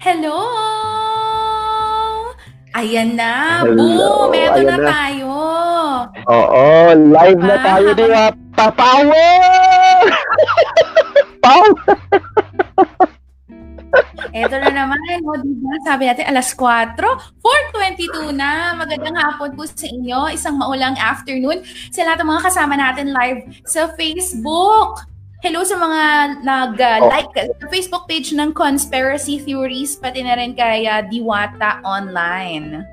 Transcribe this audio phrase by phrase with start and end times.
[0.00, 0.48] Hello!
[2.72, 3.60] Ayan na.
[3.68, 3.76] Hello.
[3.76, 4.32] Boom!
[4.32, 5.28] Eto na, na tayo.
[6.24, 6.64] Oo,
[6.96, 8.32] live na tayo di ba?
[8.56, 10.08] Papower!
[11.44, 11.76] Power!
[14.32, 15.74] Eto na naman, o diba?
[15.84, 18.72] Sabi natin alas 4, 4.22 na.
[18.80, 20.32] Magandang hapon po sa inyo.
[20.32, 21.60] Isang maulang afternoon
[21.92, 25.09] sa lahat ng mga kasama natin live sa Facebook.
[25.40, 26.02] Hello sa mga
[26.44, 27.56] nag-like uh, oh.
[27.56, 32.84] sa Facebook page ng Conspiracy Theories, pati na rin kay uh, Diwata Online.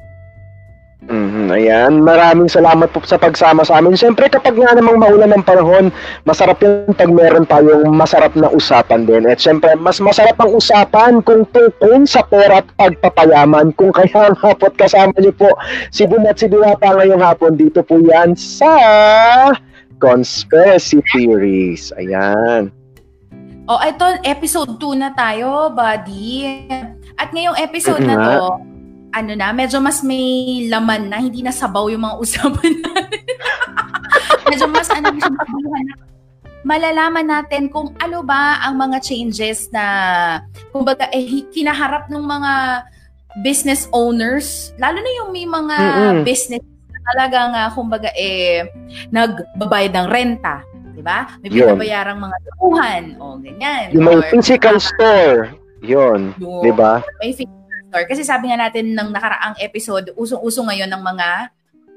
[1.12, 4.00] Mm-hmm, ayan, maraming salamat po sa pagsama sa amin.
[4.00, 5.92] Siyempre, kapag nga namang maulan ng panahon,
[6.24, 9.28] masarap yun pag meron tayong masarap na usapan din.
[9.28, 13.76] At siyempre, mas masarap ang usapan kung tungkol sa pera at pagpapayaman.
[13.76, 15.52] Kung kaya ang hapot kasama niyo po
[15.92, 18.72] si Bum at si Diwata ngayong hapon, dito po yan sa
[19.98, 21.90] Conspiracy Theories.
[21.98, 22.70] Ayan.
[23.68, 26.48] Oh, ito, episode 2 na tayo, buddy.
[27.20, 28.64] At ngayong episode na to,
[29.12, 33.24] ano na, medyo mas may laman na, hindi na sabaw yung mga usapan natin.
[34.48, 35.94] medyo mas ano siya na
[36.68, 39.84] malalaman natin kung ano ba ang mga changes na
[40.76, 42.54] kumbaga eh, kinaharap ng mga
[43.40, 46.22] business owners, lalo na yung may mga mm-hmm.
[46.28, 46.66] business
[47.14, 48.68] talagang uh, kumbaga eh
[49.12, 50.64] nagbabayad ng renta,
[50.94, 51.30] 'di ba?
[51.44, 53.86] May binabayarang mga tuhan o ganyan.
[53.94, 55.54] Yung may physical uh, store,
[55.86, 57.06] 'yon, 'di ba?
[57.22, 61.30] May physical store kasi sabi nga natin ng nakaraang episode, usong-uso ngayon ng mga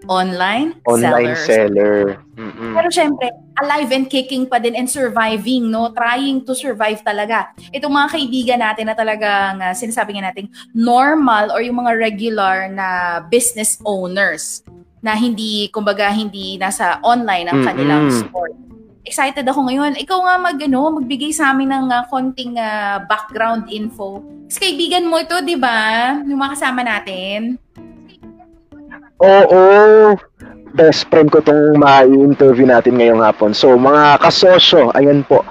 [0.08, 2.16] online, online seller.
[2.38, 2.72] Mm-mm.
[2.72, 3.28] Pero syempre,
[3.60, 5.92] alive and kicking pa din and surviving, no?
[5.92, 7.52] Trying to survive talaga.
[7.74, 12.72] Itong mga kaibigan natin na talagang uh, sinasabi nga natin normal or yung mga regular
[12.72, 14.64] na business owners
[15.00, 18.28] na hindi, kumbaga, hindi nasa online ang kanilang mm-hmm.
[18.28, 18.52] store.
[19.00, 19.96] Excited ako ngayon.
[19.96, 24.20] Ikaw nga mag, ano, magbigay sa amin ng uh, konting uh, background info.
[24.46, 26.12] Kasi kaibigan mo ito, di ba?
[26.20, 27.56] Yung mga kasama natin.
[29.24, 29.62] Oo.
[30.76, 33.56] Best friend ko itong ma-interview natin ngayong hapon.
[33.56, 35.42] So, mga kasosyo, ayan po.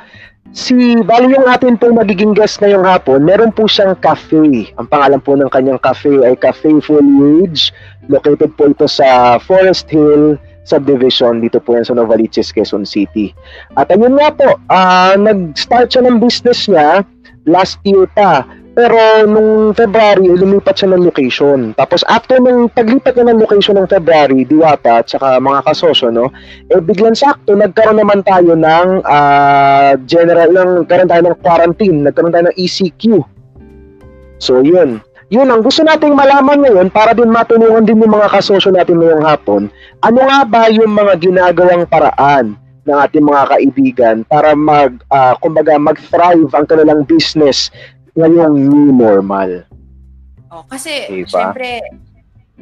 [0.50, 0.74] Si,
[1.06, 4.74] bali yung atin pong magiging guest ngayong hapon, meron po siyang cafe.
[4.82, 7.70] Ang pangalan po ng kanyang cafe ay Cafe Foliage
[8.10, 13.34] Located po ito sa Forest Hill subdivision dito po yan sa Novaliches, Quezon City.
[13.78, 17.06] At ayun nga po, uh, nag-start siya ng business niya
[17.46, 18.46] last year pa.
[18.78, 21.74] Pero nung February, lumipat siya ng location.
[21.74, 26.30] Tapos after ng paglipat niya ng location ng February, Diwata at saka mga kasosyo, no,
[26.70, 32.34] eh biglang sakto, nagkaroon naman tayo ng uh, general, ng, nagkaroon tayo ng quarantine, nagkaroon
[32.34, 33.04] tayo ng ECQ.
[34.40, 35.02] So yun,
[35.34, 39.26] yun ang gusto nating malaman ngayon para din matulungan din yung mga kasosyo natin ngayong
[39.26, 39.62] hapon.
[40.06, 42.58] Ano nga ba yung mga ginagawang paraan
[42.90, 47.70] ng ating mga kaibigan para mag, uh, kumbaga, mag-thrive ang kanilang business
[48.20, 49.64] ngayong new normal?
[50.52, 51.30] Oh, kasi, diba?
[51.32, 51.80] syempre,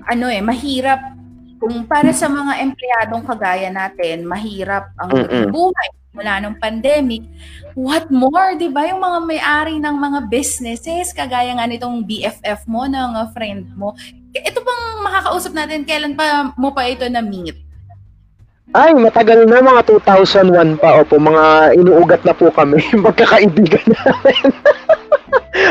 [0.06, 1.18] ano eh, mahirap
[1.58, 5.50] kung para sa mga empleyadong kagaya natin, mahirap ang Mm-mm.
[5.50, 7.26] buhay mula nung pandemic.
[7.78, 8.90] What more, di ba?
[8.90, 13.94] Yung mga may-ari ng mga businesses, kagaya nga nitong BFF mo, ng uh, friend mo.
[14.34, 17.58] Ito bang makakausap natin, kailan pa mo pa ito na-meet?
[18.76, 21.00] Ay, matagal na, mga 2001 pa.
[21.00, 24.44] Opo, mga inuugat na po kami, magkakaibigan namin.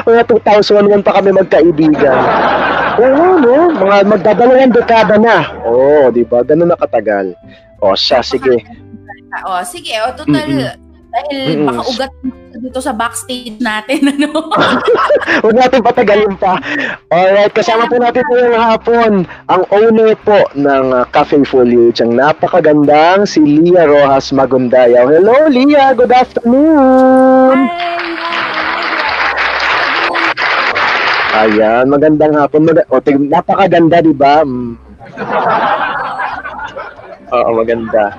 [0.07, 2.23] Mga 2001 pa kami magkaibigan.
[2.97, 3.57] Oo, no?
[3.75, 5.51] Mga magdadalawang dekada na.
[5.67, 6.47] Oo, di ba?
[6.47, 7.35] Ganun na katagal.
[7.83, 8.63] O, siya, sige.
[9.45, 9.93] O, sige.
[10.01, 10.87] O, total, mm-hmm
[11.17, 11.65] dahil mm-hmm.
[11.65, 12.13] makaugat
[12.57, 14.53] dito sa backstage natin, ano?
[15.45, 16.61] Huwag natin patagalin pa.
[17.13, 19.11] Alright, kasama po natin ngayong hapon
[19.49, 25.09] ang owner po ng uh, Cafe Foliage, ang napakagandang si Lia Rojas Magundayaw.
[25.09, 25.97] Hello, Lia!
[25.97, 27.69] Good afternoon!
[27.69, 28.46] Hi!
[31.37, 32.65] Ayan, magandang hapon.
[32.65, 34.41] Mag- o, tig- napakaganda, di ba?
[34.41, 34.73] Mm.
[37.37, 38.17] Oo, maganda.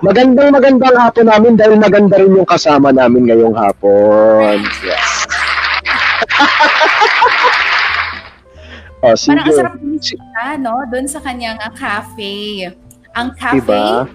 [0.00, 4.64] Magandang magandang hapon namin dahil maganda rin yung kasama namin ngayong hapon.
[4.80, 5.28] Yes.
[9.04, 9.34] oh, sige.
[9.34, 10.88] Parang ang sarap siya, no?
[10.88, 12.70] Doon sa kanyang uh, cafe.
[13.12, 13.60] Ang cafe...
[13.60, 14.08] Diba?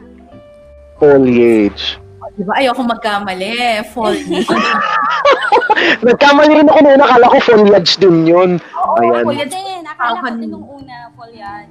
[0.97, 2.01] Foliage.
[2.33, 2.53] Oh, diba?
[2.57, 3.85] Ayoko magkamali.
[3.93, 4.49] Foliage.
[6.05, 6.97] Nagkamali rin ako noon.
[6.97, 8.51] Nakala ko foliage din yun.
[8.73, 9.21] Oo, Ayan.
[9.21, 9.81] foliage din.
[9.85, 11.69] Akala ko din nung una, foliage.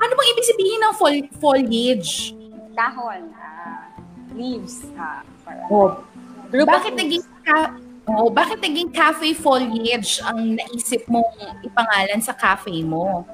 [0.00, 2.32] Ano bang ibig sabihin ng fol- foliage?
[2.72, 3.84] Dahon, uh,
[4.32, 4.80] leaves.
[4.96, 5.20] Uh,
[5.68, 6.00] oh.
[6.48, 7.76] Group bakit naging ka-
[8.08, 13.28] oh, bakit naging cafe foliage ang naisip mong ipangalan sa cafe mo?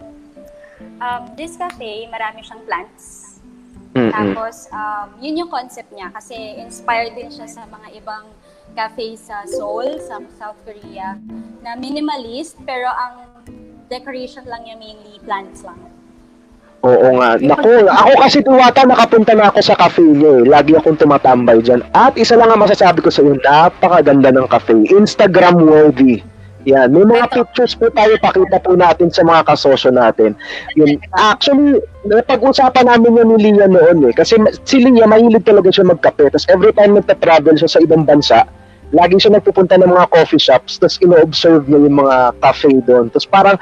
[0.99, 3.28] Um, this cafe, marami siyang plants.
[3.97, 4.13] Mm-mm.
[4.13, 8.29] Tapos, um, yun yung concept niya kasi inspired din siya sa mga ibang
[8.77, 11.17] cafe sa Seoul, sa South Korea,
[11.65, 13.27] na minimalist, pero ang
[13.89, 15.81] decoration lang niya mainly plants lang.
[16.87, 17.35] Oo nga.
[17.43, 20.47] Naku, ako kasi tuwata nakapunta na ako sa cafe niyo eh.
[20.47, 21.83] Lagi akong tumatambay dyan.
[21.91, 24.87] At isa lang ang masasabi ko sa iyo, napakaganda ng cafe.
[24.87, 26.23] Instagram worthy.
[26.69, 30.37] Yan, may mga pictures po tayo pakita po natin sa mga kasosyo natin.
[30.77, 34.13] Yun, actually, napag-usapan namin yun ni Lia noon eh.
[34.13, 34.37] Kasi
[34.69, 36.29] si Lia, mahilig talaga siya magkape.
[36.29, 38.45] Tapos every time nagta-travel siya sa ibang bansa,
[38.93, 43.09] lagi siya nagpupunta ng mga coffee shops, tapos ino-observe niya yung mga cafe doon.
[43.17, 43.57] Tapos parang,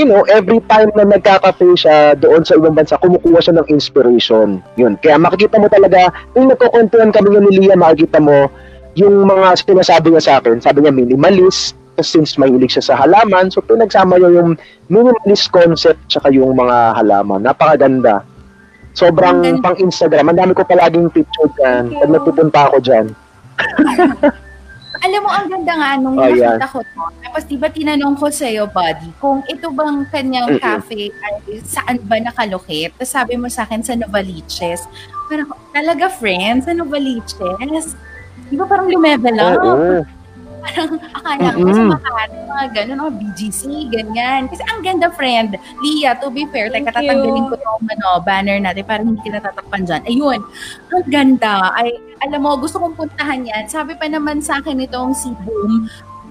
[0.00, 4.64] you know, every time na nagka-cafe siya doon sa ibang bansa, kumukuha siya ng inspiration.
[4.80, 4.96] Yun.
[5.04, 8.48] Kaya makikita mo talaga, kung nagkukwentuhan kami ni Lia, makikita mo
[8.96, 10.58] yung mga sinasabi niya sa akin.
[10.58, 14.50] Sabi niya minimalist, since mahilig siya sa halaman, so pinagsama niya yung
[14.86, 17.42] minimalist concept tsaka yung mga halaman.
[17.42, 18.22] Napakaganda.
[18.92, 19.64] Sobrang Ang ganda.
[19.64, 20.26] pang Instagram.
[20.26, 21.92] Ang dami ko palaging picture dyan.
[21.92, 23.06] Pag nagpupunta ako dyan.
[24.98, 26.66] Alam mo, ang ganda nga nung Oh, nakita yan.
[26.66, 27.02] ko to.
[27.22, 30.58] Tapos di ba tinanong ko sa'yo, buddy, kung ito bang kanyang Mm-mm.
[30.58, 32.90] cafe ay saan ba nakalokit?
[32.98, 34.90] Tapos sabi mo sa akin sa Novaliches.
[35.30, 37.94] Parang, talaga friends, sa Novaliches?
[38.48, 39.60] Di ba parang lumevel up?
[39.60, 40.02] Oo.
[40.62, 41.82] Parang akala ko sa.
[41.94, 43.62] Makati, mga ganun, mga BGC,
[43.92, 44.40] ganyan.
[44.50, 45.54] Kasi ang ganda, friend.
[45.82, 47.50] Lia, to be fair, Thank teka, tatanggalin you.
[47.50, 50.02] ko yung ano, banner natin para hindi kita tatakpan dyan.
[50.06, 50.40] Ayun,
[50.90, 51.70] ang ganda.
[51.74, 51.94] Ay,
[52.24, 53.70] alam mo, gusto kong puntahan yan.
[53.70, 55.86] Sabi pa naman sa akin itong si Boom,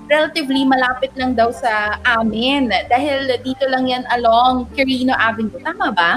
[0.07, 2.71] relatively malapit lang daw sa amin.
[2.87, 5.59] Dahil dito lang yan along Quirino Avenue.
[5.63, 6.11] Tama ba?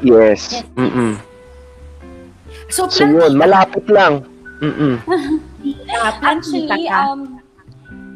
[0.00, 0.60] Yes.
[0.60, 0.64] Yes.
[0.76, 1.20] Mm-mm.
[2.72, 4.24] So, So yun, malapit lang.
[4.64, 4.96] Mm-mm.
[6.20, 7.33] plantita Actually, um,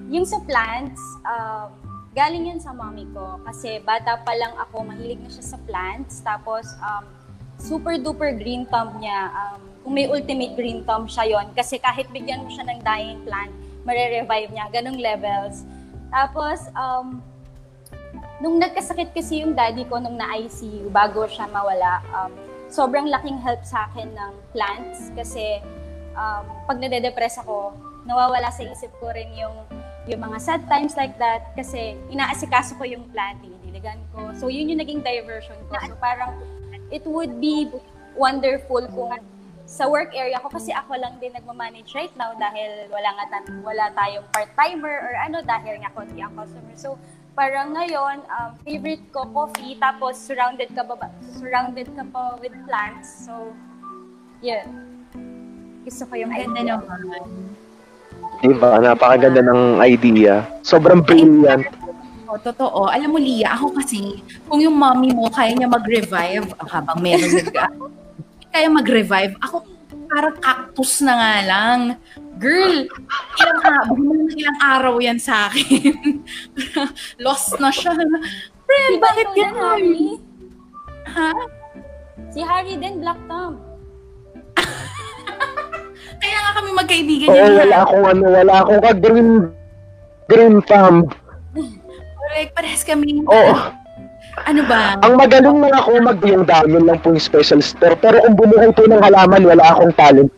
[0.08, 1.68] yung sa plants, um,
[2.16, 3.38] galing yun sa mommy ko.
[3.44, 6.24] Kasi bata pa lang ako, mahilig na siya sa plants.
[6.24, 7.04] Tapos, um,
[7.60, 9.28] super duper green thumb niya.
[9.30, 13.20] Um, kung may ultimate green thumb siya yon Kasi kahit bigyan mo siya ng dying
[13.28, 13.52] plant,
[13.84, 14.66] mare-revive niya.
[14.72, 15.68] Ganong levels.
[16.08, 17.20] Tapos, um,
[18.40, 22.32] nung nagkasakit kasi yung daddy ko nung na-ICU bago siya mawala, um,
[22.72, 25.60] sobrang laking help sa akin ng plants kasi
[26.16, 27.76] um, pag nade-depress ako,
[28.08, 29.56] nawawala sa isip ko rin yung
[30.08, 34.32] yung mga sad times like that kasi inaasikaso ko yung plant, diniligan ko.
[34.40, 35.76] So yun yung naging diversion ko.
[35.84, 36.40] So parang
[36.88, 37.68] it would be
[38.16, 39.20] wonderful kung
[39.68, 43.60] sa work area ko kasi ako lang din nagmamanage right now dahil wala nga tan-
[43.60, 46.72] wala tayong part-timer or ano dahil nga konti ang customer.
[46.72, 46.96] So
[47.36, 53.28] parang ngayon um, favorite ko coffee tapos surrounded ka ba surrounded ka pa with plants.
[53.28, 53.52] So
[54.40, 54.96] yun.
[55.84, 56.80] Gusto ko yung ganda idea.
[56.80, 57.47] naman.
[58.38, 58.78] Diba?
[58.78, 60.46] Napakaganda ng idea.
[60.62, 61.66] Sobrang brilliant.
[62.28, 62.92] O, totoo.
[62.92, 67.32] Alam mo, Lia, ako kasi, kung yung mommy mo kaya niya mag-revive, ah, habang meron
[67.34, 67.48] nag
[68.52, 69.64] kaya mag-revive, ako
[70.08, 71.80] parang cactus na nga lang.
[72.38, 72.86] Girl,
[73.42, 73.60] ilang,
[74.32, 76.22] ilang araw yan sa akin.
[77.24, 77.92] Lost na siya.
[78.64, 79.54] Friend, bakit yan?
[79.56, 80.08] Harry?
[81.08, 81.32] Ha?
[82.30, 83.67] Si Harry din, Black Thumb.
[86.18, 89.30] Kaya nga kami magkaibigan Oo, wala akong ano, wala akong ka-green
[90.28, 91.08] green thumb.
[92.28, 93.24] Correct, parehas kami.
[93.24, 93.54] Oo.
[94.46, 94.94] Ano ba?
[95.02, 97.98] Ang magaling na ako mag yung dami lang po yung special store.
[97.98, 100.30] Pero kung bumuhay po ng halaman, wala akong talent.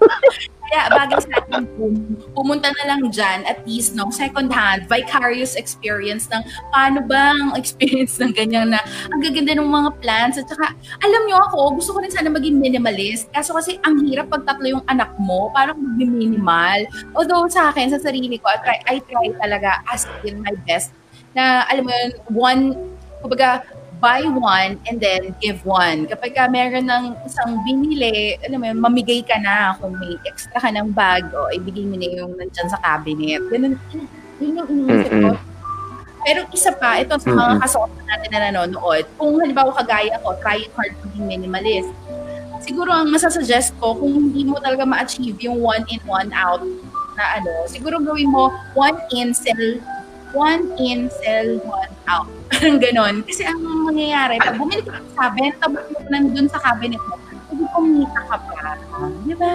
[0.72, 5.52] Kaya bagay sa atin pum- pumunta na lang dyan at least no, second hand, vicarious
[5.52, 6.40] experience ng
[6.72, 8.80] paano ba ang experience ng ganyan na
[9.12, 10.72] ang gaganda ng mga plants at saka
[11.04, 14.64] alam nyo ako, gusto ko rin sana maging minimalist kaso kasi ang hirap pag tatlo
[14.64, 16.88] yung anak mo, parang mag-minimal.
[17.12, 20.96] Although sa akin, sa sarili ko, I try, I try talaga as in my best
[21.36, 22.62] na alam mo yun, one,
[23.20, 23.64] kumbaga,
[24.02, 26.10] buy one and then give one.
[26.10, 30.58] Kapag ka meron ng isang binili, alam mo yun, mamigay ka na kung may extra
[30.58, 33.38] ka ng bag o ibigay mo na yung nandyan sa cabinet.
[33.46, 33.78] Ganun,
[34.42, 35.30] yun yung iniisip ko.
[36.26, 40.70] Pero isa pa, ito sa mga kasama natin na nanonood, kung halimbawa kagaya ko, trying
[40.74, 41.90] hard to be minimalist,
[42.62, 46.62] siguro ang masasuggest ko, kung hindi mo talaga ma-achieve yung one in, one out
[47.18, 49.78] na ano, siguro gawin mo one in, sell
[50.32, 52.28] one in, sell one out.
[52.52, 53.14] Parang ganon.
[53.24, 57.14] Kasi ang mangyayari, pag bumili ka cabinet, tapos mo nandun sa cabinet mo,
[57.52, 58.72] hindi kumita ka pa.
[59.24, 59.52] Di ba?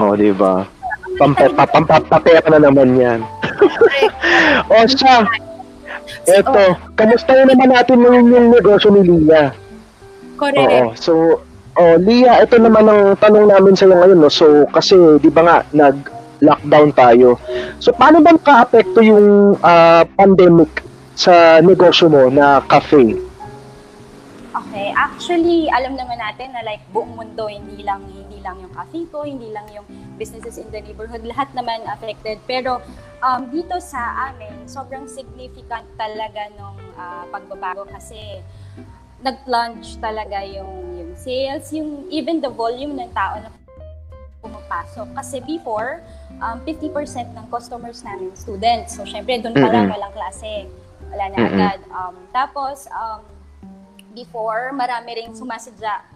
[0.00, 0.64] Oh, di ba?
[1.14, 3.20] Pampapapapapera na naman yan.
[4.68, 5.22] o siya,
[6.26, 6.62] eto,
[6.98, 9.54] kamusta naman natin ngayon yung negosyo ni Lia?
[10.34, 10.58] Correct.
[10.58, 10.84] Oo.
[10.98, 11.12] So,
[11.78, 14.30] oh, Lia, ito naman ang tanong namin sa iyo ngayon, no.
[14.32, 15.56] So, kasi 'di ba nga
[16.44, 17.40] nag-lockdown tayo.
[17.80, 20.84] So, paano ba ka-apekto yung ah, pandemic
[21.16, 23.16] sa negosyo mo na cafe?
[24.54, 29.02] Okay, actually, alam naman natin na like buong mundo, hindi lang hindi lang yung cafe
[29.10, 32.38] ko, hindi lang yung businesses in the neighborhood, lahat naman affected.
[32.46, 32.78] Pero
[33.18, 38.42] um, dito sa amin, sobrang significant talaga nung uh, pagbabago kasi
[39.24, 43.50] nag-plunge talaga yung, yung sales, yung even the volume ng tao na
[44.44, 45.08] pumapasok.
[45.16, 46.04] Kasi before,
[46.40, 48.96] um, 50% ng customers namin students.
[48.96, 50.66] So, syempre, doon pa lang walang klase.
[51.10, 51.78] Wala na agad.
[51.90, 53.22] Um, tapos, um,
[54.14, 56.14] before, marami ring sumasadya.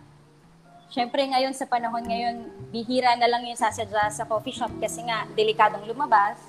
[0.88, 5.28] Siyempre ngayon sa panahon ngayon, bihira na lang yung sasadya sa coffee shop kasi nga
[5.36, 6.40] delikadong lumabas.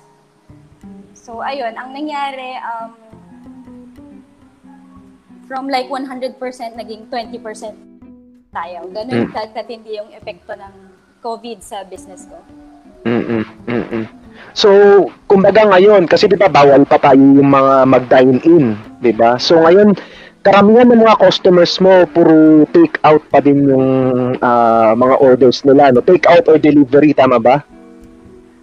[1.12, 2.96] So ayun, ang nangyari, um,
[5.44, 6.40] from like 100%
[6.78, 7.42] naging 20%
[8.54, 8.80] tayo.
[8.94, 9.34] Ganun mm.
[9.52, 10.74] katindi yung epekto ng
[11.20, 12.40] COVID sa business ko.
[13.30, 14.04] Mm-mm, mm-mm.
[14.50, 14.68] So,
[15.30, 19.38] kumbaga ngayon, kasi di ba bawal pa tayo yung mga mag-dine in, di ba?
[19.38, 19.94] So ngayon,
[20.40, 23.88] karamihan ng mga customers mo puro take out pa din yung
[24.40, 27.60] uh, mga orders nila no take out or delivery tama ba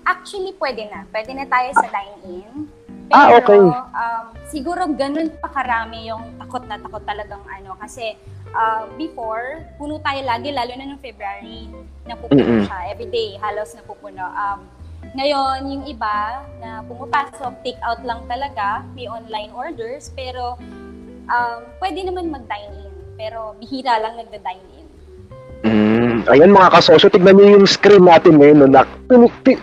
[0.10, 2.66] Actually pwede na pwede na tayo sa dine-in
[3.08, 3.62] pero ah, okay.
[3.62, 8.18] um, siguro ganun pa karami yung takot na takot talagang ano kasi
[8.56, 11.68] uh, before puno tayo lagi lalo na ng February
[12.08, 12.66] napupuno mm-hmm.
[12.68, 14.62] siya everyday halos napupuno um,
[15.16, 20.58] ngayon, yung iba na pumapasok, take out lang talaga, may online orders, pero
[21.30, 22.92] um, pwede naman mag-dine-in.
[23.16, 24.86] Pero bihira lang nagda-dine-in.
[25.66, 28.62] Mm, ayan mga kasosyo, tignan niyo yung screen natin ngayon.
[28.62, 28.86] No, na,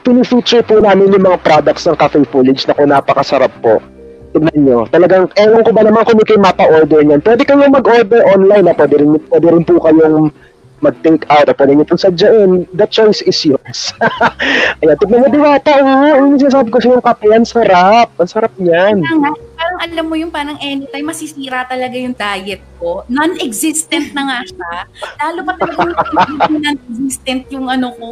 [0.02, 3.78] pini-feature po namin yung mga products ng Cafe Foliage na kung napakasarap po.
[4.34, 4.78] Tignan nyo.
[4.90, 7.22] Talagang, ewan ko ba naman kung kayo mapa-order niyan.
[7.22, 8.66] Pwede kayong mag-order online.
[8.66, 8.74] Ha?
[8.74, 10.34] Pwede, rin, pwede rin po kayong
[10.84, 13.94] mag-take out pwede nyo itong sadyain, the choice is yours.
[14.84, 15.80] Ayan, tignan mo diwata,
[16.20, 18.12] yung sinasabi ko sa yung kape, yan sarap.
[18.20, 19.00] Ang sarap niyan.
[19.74, 23.02] Parang alam mo yung parang anytime masisira talaga yung diet ko.
[23.10, 24.70] Non-existent na nga siya.
[25.18, 28.10] Lalo pa talaga yung non-existent yung ano ko.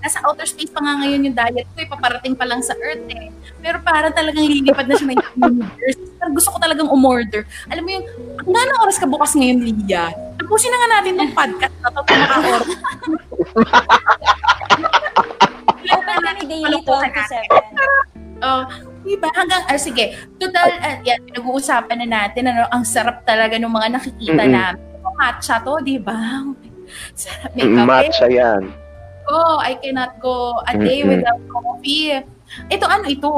[0.00, 3.28] Nasa outer space pa nga ngayon yung diet ko, ipaparating pa lang sa Earth eh.
[3.60, 6.00] Pero para talagang lilipad na siya ng universe.
[6.16, 7.44] Pero gusto ko talagang umorder.
[7.68, 8.08] Alam mo yung,
[8.48, 10.16] ang oras ka bukas ngayon, Lydia?
[10.40, 12.78] Tapusin na nga natin ng podcast na to maka-order.
[15.92, 17.22] Open kami daily 12 to
[18.08, 18.11] 7.
[18.42, 18.66] Oh,
[19.06, 19.30] diba?
[19.30, 23.88] Hanggang, ah, sige, total, uh, yan, pinag-uusapan na natin, ano, ang sarap talaga ng mga
[23.98, 24.58] nakikita mm-hmm.
[24.58, 24.90] namin.
[25.22, 26.42] Matcha to, di ba?
[27.14, 27.86] Sarap may kape.
[27.86, 28.74] Matcha yan.
[29.30, 31.22] Oh, I cannot go a day mm-hmm.
[31.22, 32.18] without coffee.
[32.66, 33.32] Ito, ano ito?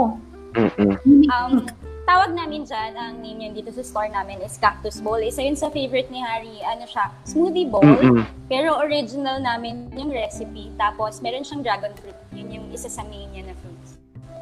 [0.56, 1.28] Mm-hmm.
[1.28, 1.68] Um,
[2.08, 5.20] tawag namin dyan, ang name niyan dito sa store namin is Cactus Bowl.
[5.20, 7.84] Isa yun sa favorite ni Harry, ano siya, smoothie bowl.
[7.84, 8.48] Mm-hmm.
[8.48, 10.72] Pero original namin yung recipe.
[10.80, 12.16] Tapos, meron siyang dragon fruit.
[12.32, 13.73] Yun yung isa sa main niya na fruits.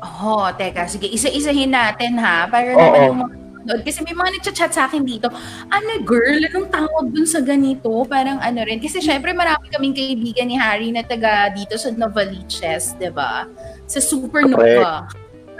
[0.02, 3.42] Oh, teka, sige, isa-isahin natin ha, para naman yung mga
[3.86, 5.30] kasi may mga nagchat-chat sa akin dito,
[5.70, 8.02] ano girl, anong tawag dun sa ganito?
[8.10, 8.82] Parang ano rin.
[8.82, 13.46] Kasi syempre marami kaming kaibigan ni Harry na taga dito sa Novaliches, di ba?
[13.86, 15.06] Sa Supernova.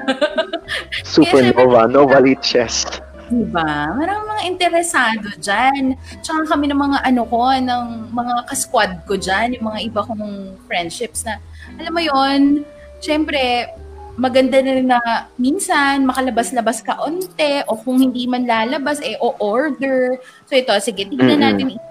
[1.14, 2.90] Supernova, Nova Liches.
[3.32, 3.96] Diba?
[3.96, 5.96] Maraming mga interesado dyan.
[6.20, 10.58] Tsaka kami ng mga ano ko, ng mga kasquad ko dyan, yung mga iba kong
[10.68, 11.38] friendships na,
[11.80, 12.66] alam mo yon
[13.00, 13.72] syempre,
[14.16, 15.00] maganda na rin na
[15.40, 20.21] minsan makalabas-labas ka onte o kung hindi man lalabas, eh, o order.
[20.47, 21.76] So ito, sige, tignan mm-hmm.
[21.76, 21.90] natin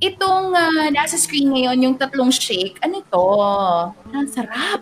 [0.00, 3.26] Itong uh, nasa screen ngayon, yung tatlong shake, ano ito?
[4.14, 4.80] Ang sarap.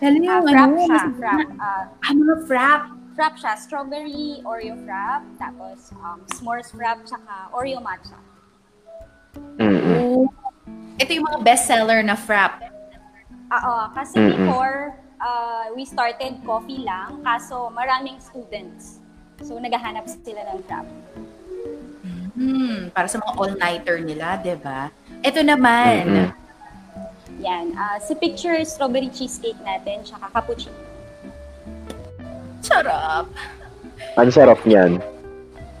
[0.00, 1.02] Lalo yung uh, frap ano, siya.
[1.20, 1.48] Frap.
[1.60, 2.82] Uh, ah, mga frap.
[3.14, 3.52] Frap siya.
[3.60, 5.22] Strawberry Oreo frap.
[5.36, 7.04] Tapos um, s'mores frap.
[7.04, 8.16] Tsaka Oreo matcha.
[9.60, 10.24] Mm-hmm.
[10.98, 12.64] Ito yung mga bestseller na frap.
[13.52, 13.76] Oo.
[13.92, 14.48] Kasi mm-hmm.
[14.48, 17.20] before, uh, we started coffee lang.
[17.22, 18.98] Kaso maraming students.
[19.40, 20.88] So, naghahanap sila ng frap.
[22.40, 24.88] Hmm, para sa mga all-nighter nila, 'di ba?
[25.20, 26.40] Ito naman, mm-hmm.
[27.40, 27.72] Yan.
[27.72, 30.76] Uh, si picture strawberry cheesecake natin, tsaka cappuccino.
[32.60, 33.26] Sarap.
[34.20, 35.00] Ang sarap niyan.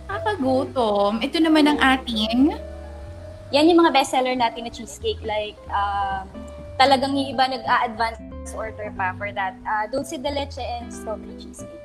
[0.08, 1.20] Nakakagutom.
[1.20, 2.56] Ito naman ang ating...
[3.50, 5.20] Yan yung mga bestseller natin na cheesecake.
[5.20, 6.24] Like, um,
[6.80, 9.54] talagang yung iba nag-a-advance order pa for that.
[9.62, 11.82] Uh, dulce de leche and strawberry cheesecake.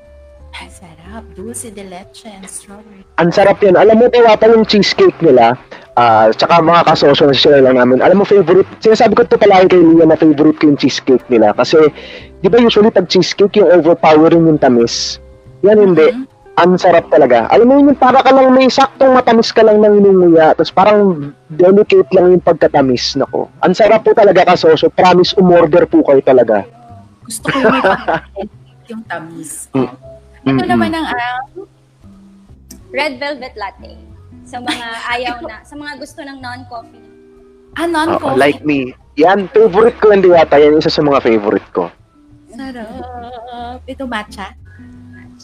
[0.55, 1.23] Ang sarap.
[1.35, 3.03] Dulce de leche and strawberry.
[3.19, 3.75] Ang sarap yan.
[3.75, 5.59] Alam mo, Tewata, yung cheesecake nila,
[5.99, 7.99] uh, tsaka mga kasosyo na sila lang namin.
[7.99, 11.51] Alam mo, favorite, sinasabi ko ito palagi kay Lia na favorite ko yung cheesecake nila.
[11.59, 11.77] Kasi,
[12.39, 15.19] di ba usually pag cheesecake, yung overpowering yung tamis.
[15.67, 16.07] Yan hindi.
[16.07, 16.34] Mm-hmm.
[16.55, 17.51] Ang sarap talaga.
[17.51, 20.55] Alam mo yun, para ka lang may saktong matamis ka lang nang inunguya.
[20.55, 23.19] Tapos parang delicate lang yung pagkatamis.
[23.19, 23.51] Nako.
[23.59, 24.87] Ang sarap po talaga kasosyo.
[24.95, 26.63] Promise, umorder po kayo talaga.
[27.27, 27.83] Gusto ko yung
[28.85, 29.67] yung tamis.
[29.75, 29.83] Mm.
[29.83, 29.91] Ito
[30.47, 30.67] mm-hmm.
[30.69, 31.39] naman ang uh,
[32.93, 33.99] Red Velvet Latte.
[34.45, 34.87] Sa mga
[35.19, 37.05] ayaw na, sa mga gusto ng non-coffee.
[37.75, 38.31] Ah, non-coffee?
[38.31, 38.95] Oo, like me.
[39.19, 40.55] Yan, favorite ko hindi yata.
[40.55, 41.91] Yan isa sa mga favorite ko.
[42.55, 43.83] Sarap.
[43.83, 44.55] Ito matcha?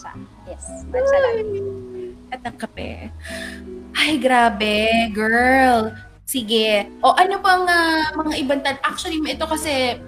[0.01, 0.17] Matcha.
[0.50, 1.17] Yes, matcha.
[2.34, 3.13] At ang kape.
[3.93, 5.93] Ay, grabe, girl.
[6.25, 6.89] Sige.
[7.05, 8.81] O ano pang uh, mga ibang tan?
[8.81, 10.00] Actually, ito kasi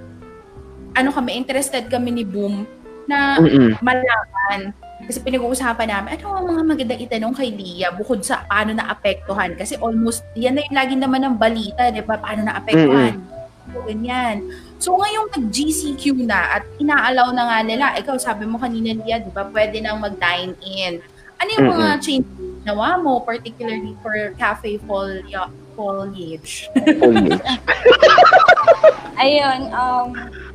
[0.97, 2.65] ano kami, interested kami ni Boom
[3.05, 3.77] na Mm-mm.
[3.83, 4.73] malaman.
[5.03, 9.51] Kasi pinag-uusapan namin, ano ang mga magandang itanong kay Lia bukod sa paano naapektuhan?
[9.59, 12.15] Kasi almost, yan na yung lagi naman ng balita, di ba?
[12.15, 13.19] Paano naapektuhan?
[13.73, 14.53] So, ganyan.
[14.77, 19.33] So, ngayong nag-GCQ na at inaalaw na nga nila, ikaw sabi mo kanina, Lia, di
[19.33, 21.01] ba, pwede nang mag-dine in.
[21.41, 22.03] Ano yung mga Mm-mm.
[22.05, 26.69] changes nawa mo, particularly for cafe folia, foliage?
[26.77, 27.41] Foliage.
[29.23, 30.09] Ayun, um,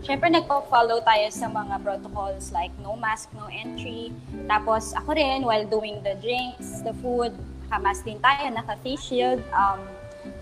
[0.06, 4.14] syempre nagpo-follow tayo sa mga protocols like no mask, no entry.
[4.48, 7.34] Tapos ako rin, while doing the drinks, the food,
[7.68, 9.40] naka-mask din tayo, naka-face shield.
[9.52, 9.84] Um,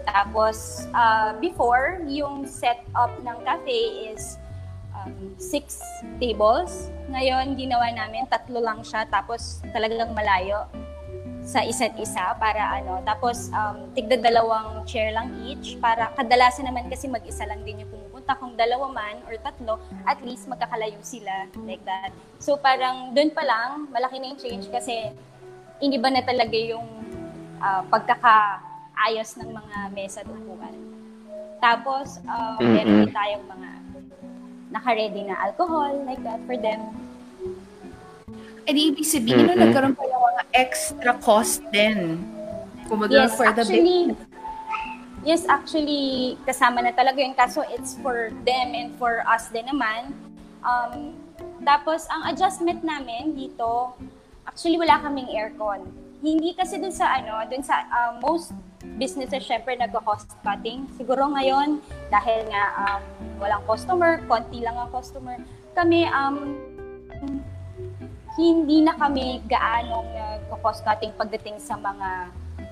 [0.06, 4.38] tapos, uh, before, yung setup ng cafe is
[4.94, 5.82] um, six
[6.22, 6.94] tables.
[7.10, 10.70] Ngayon, ginawa namin, tatlo lang siya, tapos talagang malayo
[11.46, 13.02] sa isa't isa para ano.
[13.06, 17.90] Tapos, um, tigda dalawang chair lang each para kadalasan naman kasi mag-isa lang din yung
[17.90, 18.34] pumupunta.
[18.34, 22.10] Kung dalawa man or tatlo, at least magkakalayo sila like that.
[22.42, 25.14] So, parang doon pa lang, malaki na yung change kasi
[25.78, 26.86] iniba na talaga yung
[27.62, 27.82] uh,
[28.96, 30.74] pagkakaayos ng mga mesa at upuan.
[31.60, 32.72] Tapos, um, Mm-mm.
[32.72, 33.68] meron din tayong mga
[34.72, 36.80] naka-ready na alcohol like that for them.
[38.66, 39.68] Eh, di ibig sabihin, no, Mm-mm.
[39.68, 42.24] nagkaroon pa ng mga extra cost din.
[42.88, 44.18] Kumbaga, Yes, for the actually, business.
[45.22, 46.04] yes, actually,
[46.48, 47.36] kasama na talaga yun.
[47.36, 50.16] Kaso, it's for them and for us din naman.
[50.64, 51.14] Um,
[51.62, 53.92] tapos, ang adjustment namin dito,
[54.48, 55.84] actually, wala kaming aircon.
[56.24, 58.50] Hindi kasi dun sa, ano, dun sa uh, most
[58.94, 60.86] businesses, syempre, nagko-cost cutting.
[60.94, 63.02] Siguro ngayon, dahil nga um,
[63.42, 65.36] walang customer, konti lang ang customer,
[65.74, 66.56] kami, um,
[68.38, 72.30] hindi na kami gaanong nagko-cost cutting pagdating sa mga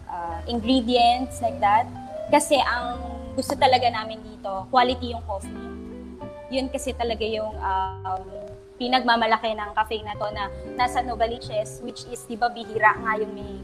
[0.08, 1.84] uh, ingredients like that.
[2.32, 3.00] Kasi ang
[3.34, 5.68] gusto talaga namin dito, quality yung coffee.
[6.54, 8.24] Yun kasi talaga yung um,
[8.78, 13.32] pinagmamalaki ng cafe na to na nasa Novaliches, which is, di ba, bihira nga yung
[13.34, 13.58] may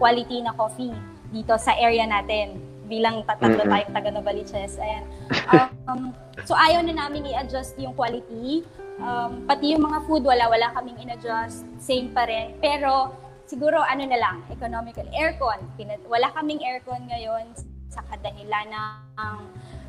[0.00, 0.92] quality na coffee
[1.30, 2.58] dito sa area natin
[2.90, 3.70] bilang tatlo Mhm.
[3.70, 4.74] tayong taga Novaliches.
[4.82, 5.06] Ayan.
[5.86, 6.10] Um,
[6.48, 8.66] so ayaw na namin i-adjust yung quality.
[8.98, 11.62] Um, pati yung mga food, wala-wala kaming in-adjust.
[11.78, 12.58] Same pa rin.
[12.58, 13.14] Pero
[13.46, 15.06] siguro ano na lang, economical.
[15.14, 15.62] Aircon.
[15.78, 17.54] Pina- wala kaming aircon ngayon
[17.86, 19.38] sa kadahilan ng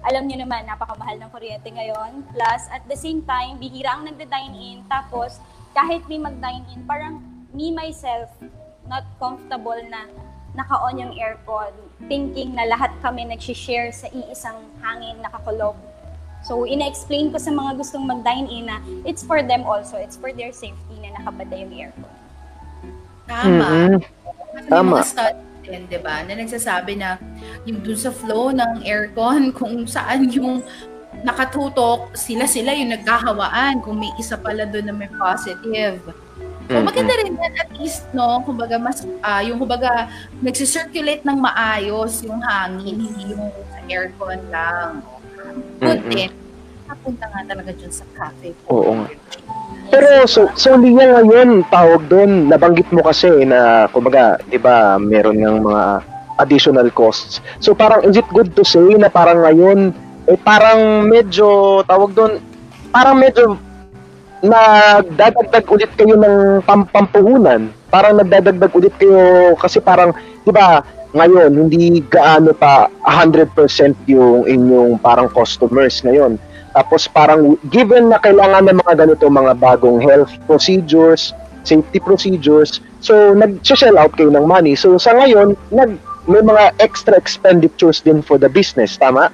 [0.02, 2.26] alam niyo naman, napakamahal ng kuryente ngayon.
[2.34, 4.78] Plus, at the same time, bihira ang nagda-dine in.
[4.90, 5.38] Tapos,
[5.78, 7.22] kahit may mag-dine in, parang
[7.54, 8.34] me, myself,
[8.90, 10.10] not comfortable na
[10.56, 11.72] naka-on yung aircon,
[12.12, 15.76] thinking na lahat kami nag-share sa iisang hangin nakakulob.
[16.42, 20.34] So, ina-explain ko sa mga gustong mag-dine in na it's for them also, it's for
[20.34, 22.14] their safety na nakabada yung aircon.
[23.30, 24.02] Tama.
[24.52, 25.00] May Tama.
[25.00, 27.16] mga study di ba, na nagsasabi na
[27.64, 30.60] yung dun sa flow ng aircon, kung saan yung
[31.22, 36.02] nakatutok, sila-sila yung nagkahawaan kung may isa pala doon na may positive.
[36.72, 36.88] So, Mm-mm.
[36.88, 40.08] maganda rin yan at least, no, kumbaga, mas, ah, yung kumbaga,
[40.40, 43.52] nagsisirculate ng maayos yung hangin, hindi yung
[43.92, 45.04] aircon lang.
[45.84, 46.16] Good Mm-mm.
[46.16, 46.32] din.
[46.88, 48.56] Napunta nga talaga dyan sa cafe.
[48.72, 49.12] Oo nga.
[49.92, 55.36] Pero so so Lia ngayon tawag doon nabanggit mo kasi na kumbaga 'di ba meron
[55.44, 55.84] ng mga
[56.40, 57.44] additional costs.
[57.60, 59.92] So parang is it good to say na parang ngayon
[60.32, 62.40] eh parang medyo tawag doon
[62.96, 63.60] parang medyo
[64.42, 67.70] nagdadagdag ulit kayo ng pam- pampuhunan.
[67.94, 70.14] Parang nagdadagdag ulit kayo kasi parang
[70.46, 73.52] 'di ba ngayon hindi gaano pa 100%
[74.08, 76.40] yung inyong parang customers ngayon.
[76.72, 81.36] Tapos parang given na kailangan ng mga ganito mga bagong health procedures,
[81.68, 84.74] safety procedures, so nag-shell out kayo ng money.
[84.74, 86.00] So sa ngayon, nag
[86.30, 89.34] may mga extra expenditures din for the business, tama?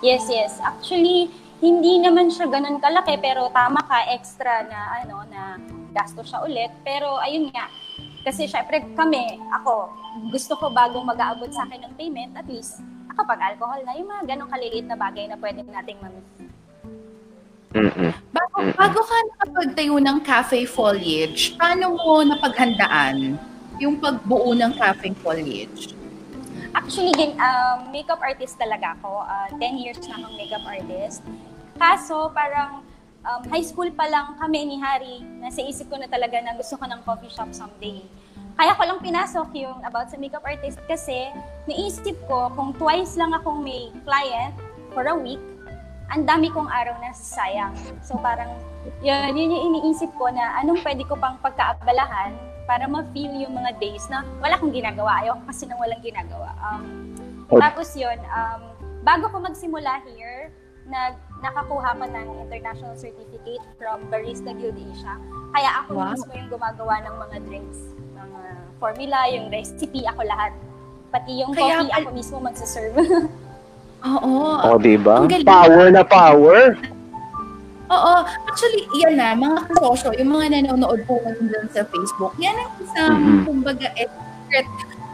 [0.00, 0.56] Yes, yes.
[0.64, 1.28] Actually,
[1.64, 5.56] hindi naman siya ganun kalaki pero tama ka extra na ano na
[5.96, 6.68] gasto siya ulit.
[6.84, 7.72] Pero ayun nga,
[8.26, 9.88] kasi syempre kami, ako,
[10.28, 14.50] gusto ko bagong mag-aabot sa akin ng payment, at least nakapag-alcohol na yung mga ganong
[14.50, 16.26] kaliliit na bagay na pwede nating mamit.
[17.72, 23.38] mm Bago, bago ka nakapagtayo ng cafe foliage, paano mo napaghandaan
[23.78, 25.94] yung pagbuo ng cafe foliage?
[26.74, 29.22] Actually, din, um, makeup artist talaga ako.
[29.22, 31.22] Uh, 10 years na akong makeup artist.
[31.74, 32.84] Kaso, parang
[33.24, 36.76] um, high school pa lang kami ni Harry, nasa isip ko na talaga na gusto
[36.76, 38.04] ko ng coffee shop someday.
[38.54, 41.26] kaya ko lang pinasok yung about sa makeup artist kasi
[41.66, 44.54] naisip ko kung twice lang akong may client
[44.94, 45.42] for a week,
[46.14, 47.74] ang dami kong araw na sayang.
[48.06, 48.54] So parang
[49.02, 52.30] yun, yun yung iniisip ko na anong pwede ko pang pagkaabalahan
[52.64, 55.18] para ma-feel yung mga days na wala akong ginagawa.
[55.26, 56.54] Ayoko kasi nang walang ginagawa.
[56.62, 56.84] Um,
[57.58, 58.60] tapos yun, um,
[59.02, 60.54] bago ko magsimula here,
[60.88, 65.20] nag, nakakuha ko ng international certificate from Barista Guild Asia.
[65.52, 66.10] Kaya ako wow.
[66.16, 67.78] mismo yung gumagawa ng mga drinks,
[68.16, 68.42] mga
[68.80, 70.52] formula, yung recipe, ako lahat.
[71.12, 72.96] Pati yung Kaya, coffee, ako mismo magsaserve.
[74.08, 74.34] Oo.
[74.60, 75.24] Oh, di ba?
[75.44, 76.76] Power na power.
[77.92, 78.14] Oo.
[78.48, 83.16] Actually, yan na, mga kasosyo, yung mga nanonood po dun sa Facebook, yan ang isang,
[83.20, 83.44] mm-hmm.
[83.44, 84.68] kumbaga, secret.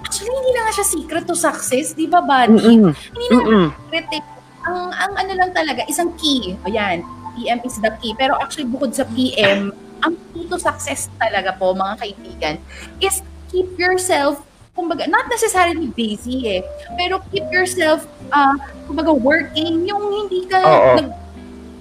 [0.06, 2.82] Actually, hindi na nga siya secret to success, di ba, buddy?
[2.82, 2.92] Mm-hmm.
[3.14, 3.66] Hindi na mm-hmm.
[3.74, 4.22] secret eh.
[4.66, 6.56] Ang, ang ano lang talaga, isang key.
[6.68, 7.04] Ayan,
[7.36, 8.12] PM is the key.
[8.16, 12.54] Pero actually, bukod sa PM, ang key to success talaga po, mga kaibigan,
[13.00, 14.40] is keep yourself
[14.80, 16.60] kumbaga, not necessarily busy eh,
[16.96, 18.56] pero keep yourself, uh,
[18.88, 21.12] kumbaga, working, yung hindi ka, oh, nag,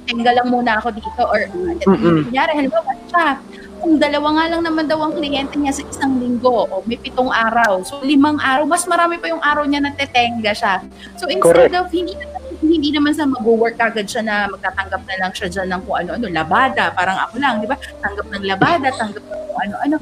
[0.10, 2.28] tenga lang muna ako dito or mm-hmm.
[2.28, 3.40] kunyari, halimbawa siya,
[3.80, 7.32] kung dalawa nga lang naman daw ang kliyente niya sa isang linggo o may pitong
[7.32, 7.80] araw.
[7.88, 10.84] So, limang araw, mas marami pa yung araw niya na tetenga siya.
[11.16, 11.80] So, instead Correct.
[11.80, 12.20] of hindi
[12.60, 16.26] hindi naman sa mag-work agad siya na magtatanggap na lang siya dyan ng kung ano-ano,
[16.28, 17.80] labada, parang ako lang, di ba?
[18.04, 19.96] Tanggap ng labada, tanggap ng kung ano-ano.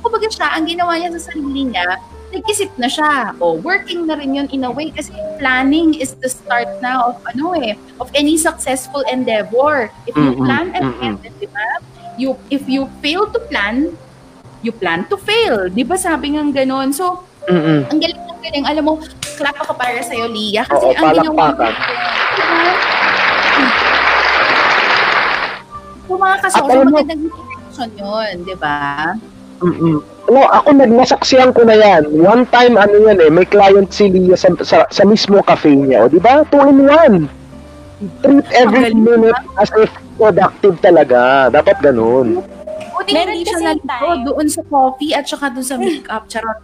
[0.00, 2.00] Kumbaga siya, ang ginawa niya sa sarili niya,
[2.32, 3.36] nag-isip na siya.
[3.40, 7.16] O, working na rin yun in a way kasi planning is the start na of
[7.28, 9.92] ano eh, of any successful endeavor.
[10.08, 10.44] If you mm-hmm.
[10.44, 11.40] plan ahead, mm-hmm.
[11.40, 11.66] di ba?
[12.18, 13.94] You, if you fail to plan,
[14.64, 15.68] you plan to fail.
[15.70, 16.92] Di ba sabi nga ganon?
[16.92, 17.78] So, mm-hmm.
[17.92, 18.64] ang galing ng galing.
[18.66, 18.92] Alam mo,
[19.38, 20.66] clap ako para sa'yo, Lia.
[20.66, 21.68] Kasi Oo, ang ginawa mo?
[26.10, 29.14] Kung mga kasosyo, magandang direction yun, di ba?
[29.62, 29.98] Mm-mm.
[30.28, 32.02] No, ako nagmasaksihan ko na yan.
[32.18, 36.04] One time, ano yan eh, may client si Lia sa, sa, sa mismo cafe niya.
[36.04, 36.42] O, di ba?
[36.50, 37.16] Two in one.
[38.22, 41.50] Treat every minute as if productive talaga.
[41.50, 42.42] Dapat ganun.
[42.94, 46.22] Buti Meron hindi siya nalito doon sa coffee at saka doon sa makeup.
[46.30, 46.60] Charot.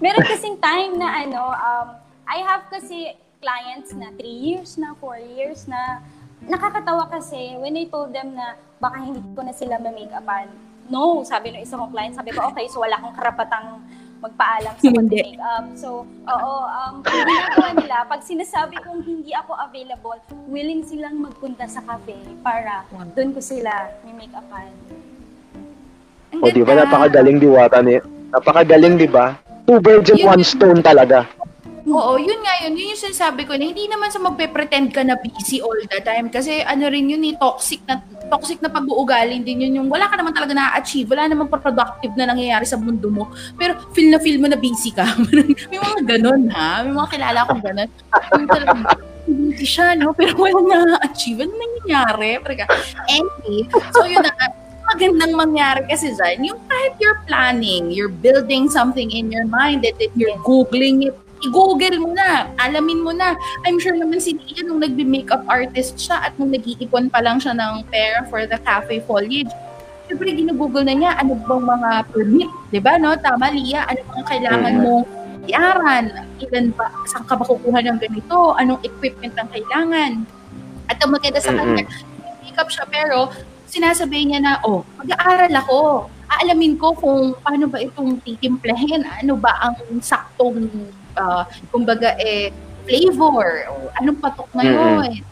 [0.00, 1.88] Meron kasing time na ano, um,
[2.24, 6.00] I have kasi clients na 3 years na, 4 years na.
[6.44, 11.54] Nakakatawa kasi when I told them na baka hindi ko na sila ma-makeupan no, sabi
[11.54, 13.78] ng isang client, sabi ko, okay, so wala akong karapatang
[14.20, 15.64] magpaalam sa mag-makeup.
[15.78, 20.18] So, oo, um, ginagawa nila, pag sinasabi kong hindi ako available,
[20.50, 22.84] willing silang magpunta sa cafe para
[23.16, 24.68] doon ko sila may make-upan.
[26.36, 27.96] O, di ba, napakagaling diwata ni,
[28.34, 29.38] napakagaling, di ba?
[29.70, 31.30] Two birds in one stone talaga.
[31.86, 32.74] Oo, yun nga yun.
[32.74, 36.26] Yun yung sinasabi ko na hindi naman sa magpe-pretend ka na busy all the time.
[36.26, 40.18] Kasi ano rin yun, eh, toxic na toxic na pag-uugali din yun yung wala ka
[40.18, 41.06] naman talaga na-achieve.
[41.06, 43.30] Wala naman productive na nangyayari sa mundo mo.
[43.54, 45.06] Pero feel na feel mo na busy ka.
[45.70, 46.82] May mga ganun ha.
[46.82, 47.90] May mga kilala akong ganun.
[48.42, 48.82] Yung talagang
[49.30, 50.10] busy siya, no?
[50.18, 51.46] Pero wala na-achieve.
[51.46, 52.42] Ano nangyayari?
[53.06, 54.34] Anyway, so yun na
[54.90, 59.94] magandang mangyari kasi dyan, yung kahit you're planning, you're building something in your mind, that,
[60.02, 61.14] that you're googling it,
[61.46, 63.38] i-google mo na, alamin mo na.
[63.64, 67.54] I'm sure naman si Tia nung nagbe-makeup artist siya at nung nag-iipon pa lang siya
[67.54, 69.50] ng pera for the cafe foliage,
[70.10, 73.14] Siyempre, ginugoogle na niya, ano bang mga permit, di ba, no?
[73.14, 74.90] Tama, Lia, ano bang kailangan mm-hmm.
[74.90, 75.06] mong
[75.46, 76.04] iaran?
[76.42, 78.58] Ilan ba, saan ka ba kukuha ng ganito?
[78.58, 80.26] Anong equipment ang kailangan?
[80.90, 82.42] At ang maganda sa kanya, mm-hmm.
[82.42, 83.30] makeup siya, pero
[83.70, 85.78] sinasabi niya na, oh, mag-aaral ako.
[86.30, 90.70] Aalamin ko kung paano ba itong titimplahin, ano ba ang saktong
[91.18, 91.42] uh,
[91.74, 92.54] kumbaga eh
[92.86, 95.10] flavor o anong patok ngayon.
[95.14, 95.30] Mm-hmm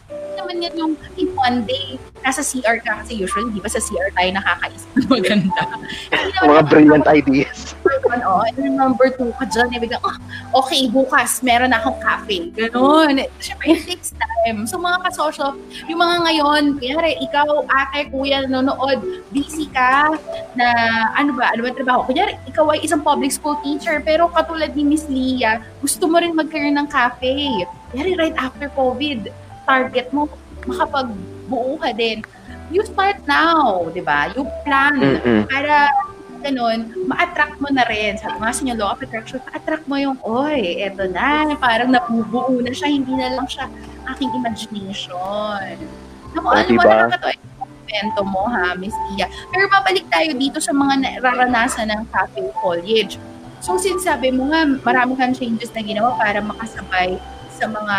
[0.49, 4.09] naman yan yung in one day, nasa CR ka kasi usually, di ba sa CR
[4.17, 5.61] tayo nakakaisip ng maganda.
[6.49, 7.68] Mga brilliant ideas.
[8.09, 10.17] One, oh, and number two ka dyan, eh, biglang, oh,
[10.65, 12.49] okay, bukas, meron akong cafe.
[12.57, 13.21] Ganon.
[13.37, 14.65] Siyempre, it takes time.
[14.65, 15.53] So mga kasosyo,
[15.85, 18.97] yung mga ngayon, kaya ikaw, ate, kuya, nanonood,
[19.29, 20.09] busy ka
[20.57, 20.67] na,
[21.13, 22.01] ano ba, ano ba trabaho?
[22.09, 26.33] Kunyari, ikaw ay isang public school teacher, pero katulad ni Miss Lia, gusto mo rin
[26.33, 27.61] magkaroon ng cafe.
[27.93, 29.29] Kunyari, right after COVID,
[29.69, 30.25] target mo,
[30.65, 32.25] makapagbuo ka din.
[32.69, 34.29] You start now, di ba?
[34.33, 35.49] You plan mm-hmm.
[35.49, 35.89] para
[36.39, 38.15] ganun, ma-attract mo na rin.
[38.17, 42.71] Sa mga sa law of attraction, ma-attract mo yung, oy, eto na, parang nabubuo na
[42.71, 43.67] siya, hindi na lang siya
[44.15, 45.75] aking imagination.
[46.33, 46.83] Naku, oh, alam diba?
[46.83, 47.33] mo, nakakatawa
[47.89, 49.25] kwento mo ha, Miss Tia.
[49.49, 53.17] Pero babalik tayo dito sa mga nararanasan ng cafe foliage.
[53.65, 57.17] So, since sabi mo nga, marami kang changes na ginawa para makasabay
[57.57, 57.97] sa mga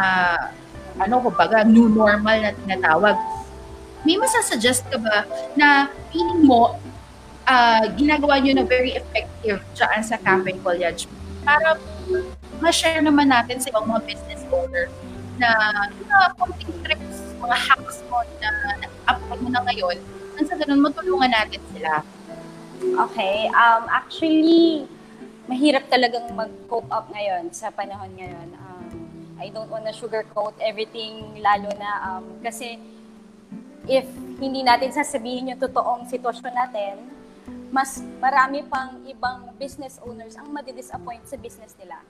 [1.01, 3.17] ano, kumbaga, new normal na tinatawag.
[4.07, 6.81] May masasuggest ka ba na feeling mo,
[7.51, 11.11] uh, ginagawa nyo na very effective dyan sa Cafe College
[11.43, 11.75] para
[12.63, 14.87] ma-share naman natin sa ibang mga business owner
[15.41, 15.51] na
[15.89, 18.49] mga konting tricks, mga hacks mo na
[18.85, 19.97] na-apply mo na ngayon,
[20.37, 22.05] nang sa ganun matulungan natin sila.
[22.81, 24.85] Okay, um, actually,
[25.49, 28.49] mahirap talagang mag-cope up ngayon sa panahon ngayon.
[28.61, 28.93] Um,
[29.41, 32.77] I don't wanna sugarcoat everything, lalo na um, kasi
[33.89, 34.05] if
[34.37, 37.20] hindi natin sasabihin yung totoong sitwasyon natin,
[37.71, 42.03] mas marami pang ibang business owners ang madi-disappoint sa business nila.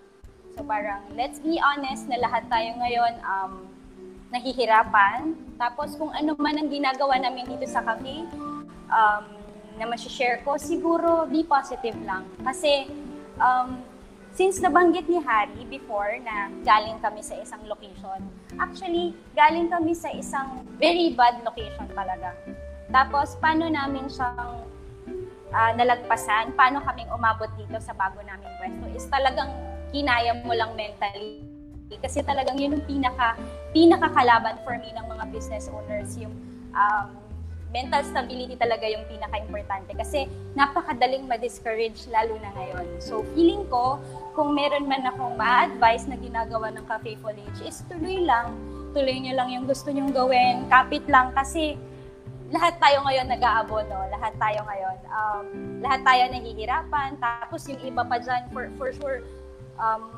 [0.57, 3.53] So parang, let's be honest na lahat tayo ngayon um,
[4.33, 5.37] nahihirapan.
[5.61, 8.25] Tapos kung ano man ang ginagawa namin dito sa cafe,
[8.89, 9.25] um,
[9.81, 12.29] na share ko, siguro be positive lang.
[12.45, 12.89] Kasi
[13.41, 13.81] um,
[14.37, 18.21] since nabanggit ni Harry before na galing kami sa isang location,
[18.61, 22.37] actually, galing kami sa isang very bad location talaga.
[22.91, 24.67] Tapos, paano namin siyang
[25.51, 29.51] uh, nalagpasan, paano kaming umabot dito sa bago naming pwesto is talagang
[29.91, 31.43] kinaya mo lang mentally.
[31.91, 33.35] Kasi talagang yun yung pinaka,
[33.75, 36.31] pinakakalaban for me ng mga business owners, yung
[36.71, 37.11] um,
[37.71, 40.27] mental stability talaga yung pinaka-importante kasi
[40.59, 42.87] napakadaling ma-discourage lalo na ngayon.
[42.99, 44.03] So feeling ko,
[44.35, 48.55] kung meron man akong ma-advise na ginagawa ng Cafe Foliage is tuloy lang.
[48.91, 50.67] Tuloy nyo lang yung gusto nyong gawin.
[50.67, 51.79] Kapit lang kasi
[52.51, 55.47] lahat tayo ngayon nag-aabono, lahat tayo ngayon, um,
[55.79, 59.23] lahat tayo nahihirapan, tapos yung iba pa dyan, for, for sure,
[59.79, 60.11] um,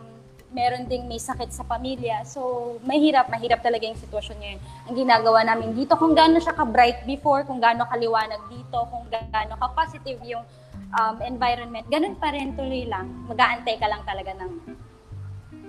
[0.53, 2.25] meron ding may sakit sa pamilya.
[2.25, 4.61] So, mahirap, mahirap talaga yung sitwasyon ngayon.
[4.89, 9.57] Ang ginagawa namin dito, kung gaano siya ka-bright before, kung gaano kaliwanag dito, kung gaano
[9.57, 10.45] ka-positive yung
[10.93, 13.09] um, environment, ganun pa rin tuloy lang.
[13.29, 14.51] Mag-aantay ka lang talaga ng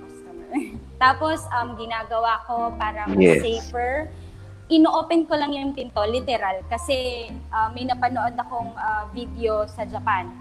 [0.04, 0.52] customer.
[1.04, 3.39] Tapos, um, ginagawa ko para mas yes.
[3.43, 4.12] safer,
[4.73, 6.65] ino-open ko lang yung pinto, literal.
[6.65, 10.33] Kasi uh, may napanood akong uh, video sa Japan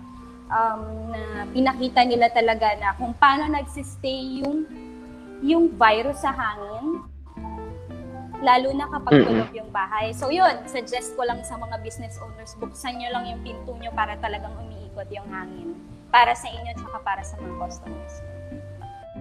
[0.49, 4.64] um, na pinakita nila talaga na kung paano nagsistay yung
[5.42, 7.03] yung virus sa hangin
[8.42, 10.11] lalo na kapag tulog yung bahay.
[10.11, 13.95] So yun, suggest ko lang sa mga business owners, buksan nyo lang yung pinto nyo
[13.95, 15.79] para talagang umiikot yung hangin.
[16.11, 18.14] Para sa inyo at para sa mga customers.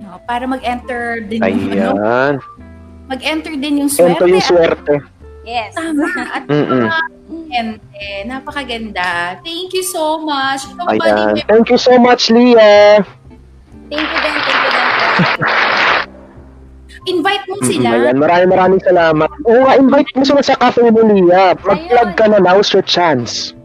[0.01, 1.69] No, para mag-enter din Ayan.
[1.69, 2.41] yung ano,
[3.11, 4.23] mag-enter din yung swerte.
[4.23, 4.95] Enter yung swerte.
[5.43, 5.75] Yes.
[5.75, 6.07] Tama.
[6.31, 6.97] At mga
[7.51, 9.41] ente, napakaganda.
[9.43, 10.63] Thank you so much.
[10.87, 11.35] Ayan.
[11.35, 13.03] Ba, Thank you so much, Leah.
[13.91, 16.09] Thank you din, thank you din.
[17.09, 17.89] invite mo sila.
[17.89, 18.05] Mm-hmm.
[18.05, 19.29] Ayan, maraming maraming salamat.
[19.49, 21.57] Oo nga, invite mo sila sa cafe mo, Leah.
[21.57, 23.57] Mag-plug ka na, now's your chance.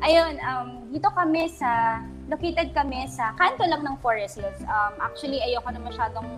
[0.00, 2.00] Ayun, um, dito kami sa,
[2.32, 4.60] located kami sa kanto lang ng Forest Hills.
[4.64, 6.28] Um, actually, ayoko na masyadong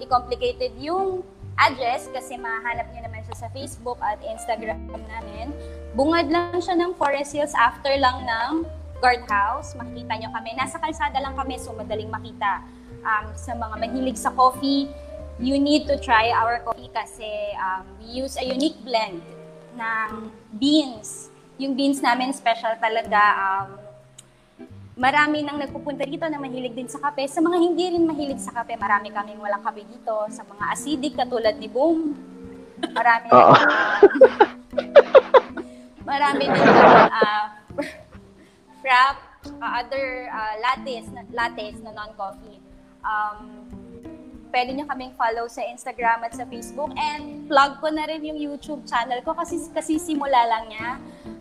[0.00, 1.20] i-complicated yung
[1.58, 5.50] address kasi mahanap niyo naman siya sa Facebook at Instagram namin.
[5.98, 8.64] Bungad lang siya ng Forest Hills after lang ng
[9.02, 9.74] guardhouse.
[9.74, 10.54] Makikita niyo kami.
[10.54, 12.62] Nasa kalsada lang kami so madaling makita.
[13.02, 14.90] Um, sa mga mahilig sa coffee,
[15.38, 19.22] you need to try our coffee kasi um, we use a unique blend
[19.74, 21.30] ng beans.
[21.58, 23.18] Yung beans namin special talaga.
[23.38, 23.87] Um,
[24.98, 27.22] marami nang nagpupunta dito na mahilig din sa kape.
[27.30, 30.26] Sa mga hindi rin mahilig sa kape, marami kaming walang kape dito.
[30.34, 32.18] Sa mga acidic katulad ni Boom,
[32.82, 33.54] marami uh,
[36.10, 36.66] marami din
[37.14, 37.46] uh,
[38.82, 39.22] frap,
[39.62, 42.58] uh, other uh, lattes, na, lattes na non-coffee.
[43.06, 43.67] Um,
[44.50, 46.92] pwede nyo kaming follow sa Instagram at sa Facebook.
[46.96, 50.88] And plug ko na rin yung YouTube channel ko kasi, kasi simula lang niya.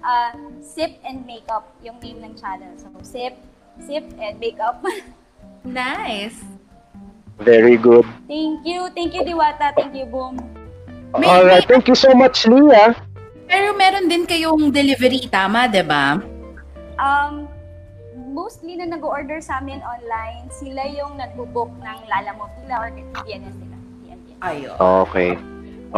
[0.03, 0.31] Uh,
[0.63, 2.71] Sip and Makeup yung name ng channel.
[2.79, 3.35] So, Sip,
[3.83, 4.83] Sip and Makeup.
[5.63, 6.37] nice.
[7.37, 8.05] Very good.
[8.25, 8.89] Thank you.
[8.97, 9.73] Thank you, Diwata.
[9.77, 10.41] Thank you, Boom.
[11.15, 11.65] May, Alright.
[11.65, 12.97] May, Thank you so much, Leah.
[13.47, 16.19] Pero meron din kayong delivery, tama, di ba?
[16.99, 17.47] Um,
[18.37, 23.77] mostly na nag-order sa amin online, sila yung nagbo-book ng Lalamove nila or TBNS nila.
[24.45, 24.77] Ayun.
[24.77, 25.33] Okay.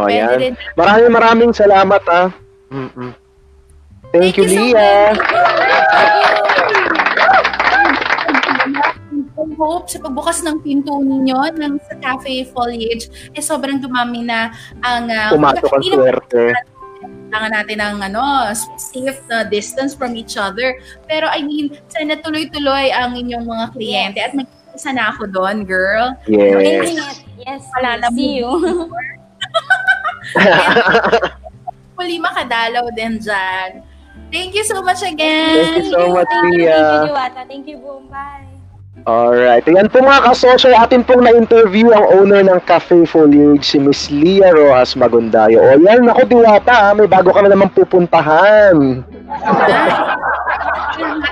[0.00, 0.56] oh, yan.
[0.72, 2.32] Maraming maraming salamat, ah.
[2.72, 3.12] Mm-mm.
[4.08, 5.12] Thank, Thank you, you, Leah.
[9.36, 14.48] So hope sa pagbukas ng pinto ninyo ng sa Cafe Foliage, eh sobrang dumami na
[14.80, 15.04] ang...
[15.12, 16.56] Uh, Pumasok ang swerte.
[17.30, 20.82] Kailangan natin ng ano, safe uh, distance from each other.
[21.06, 24.26] Pero I mean, sana tuloy-tuloy ang inyong mga kliyente yes.
[24.26, 26.10] at mag-isa na ako doon, girl.
[26.26, 26.98] Yes.
[27.38, 28.50] Yes, Malala see you.
[31.96, 33.86] Huli makadalaw din dyan.
[34.34, 35.78] Thank you so much again.
[35.78, 36.74] Thank you so much, Ria.
[36.74, 37.14] Thank you.
[37.46, 38.10] Thank you, Boom.
[38.10, 38.49] Bye.
[39.08, 39.64] Alright.
[39.64, 44.52] Ayan po mga kasosyo, atin pong na-interview ang owner ng Cafe Foliage, si Miss Lia
[44.52, 45.56] Rojas Magundayo.
[45.56, 49.00] O yan, ako Diwata, may bago ka na naman pupuntahan.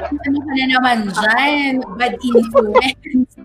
[0.09, 1.85] ano ka na naman dyan?
[2.01, 3.37] Bad influence.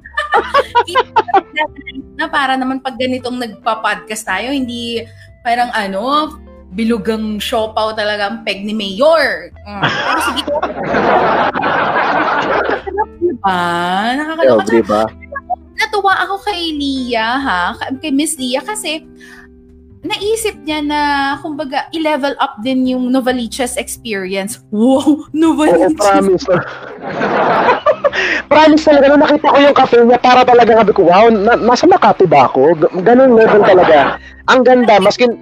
[2.19, 5.03] na para naman pag ganitong nagpa-podcast tayo, hindi
[5.43, 6.31] parang ano,
[6.73, 9.53] bilugang siopaw talaga ang peg ni Mayor.
[9.67, 9.83] Mm.
[9.83, 10.41] Pero sige.
[13.43, 14.15] Diba?
[14.15, 14.63] Nakakaloka.
[14.63, 15.03] Oh, diba?
[15.73, 17.75] Natuwa ako kay Lia, ha?
[17.99, 19.03] Kay Miss Lia kasi
[20.03, 20.99] naisip niya na,
[21.39, 24.59] kumbaga, i-level up din yung Novaliches experience.
[24.67, 25.23] Wow!
[25.35, 25.95] Novaliches!
[25.95, 26.45] Oo, promise.
[28.51, 31.87] promise talaga, nung nakita ko yung cafe niya, para talaga sabi ko, wow, na, nasa
[31.87, 32.75] Makati ba ako?
[32.99, 34.19] Ganun level talaga.
[34.51, 35.39] Ang ganda, maskin,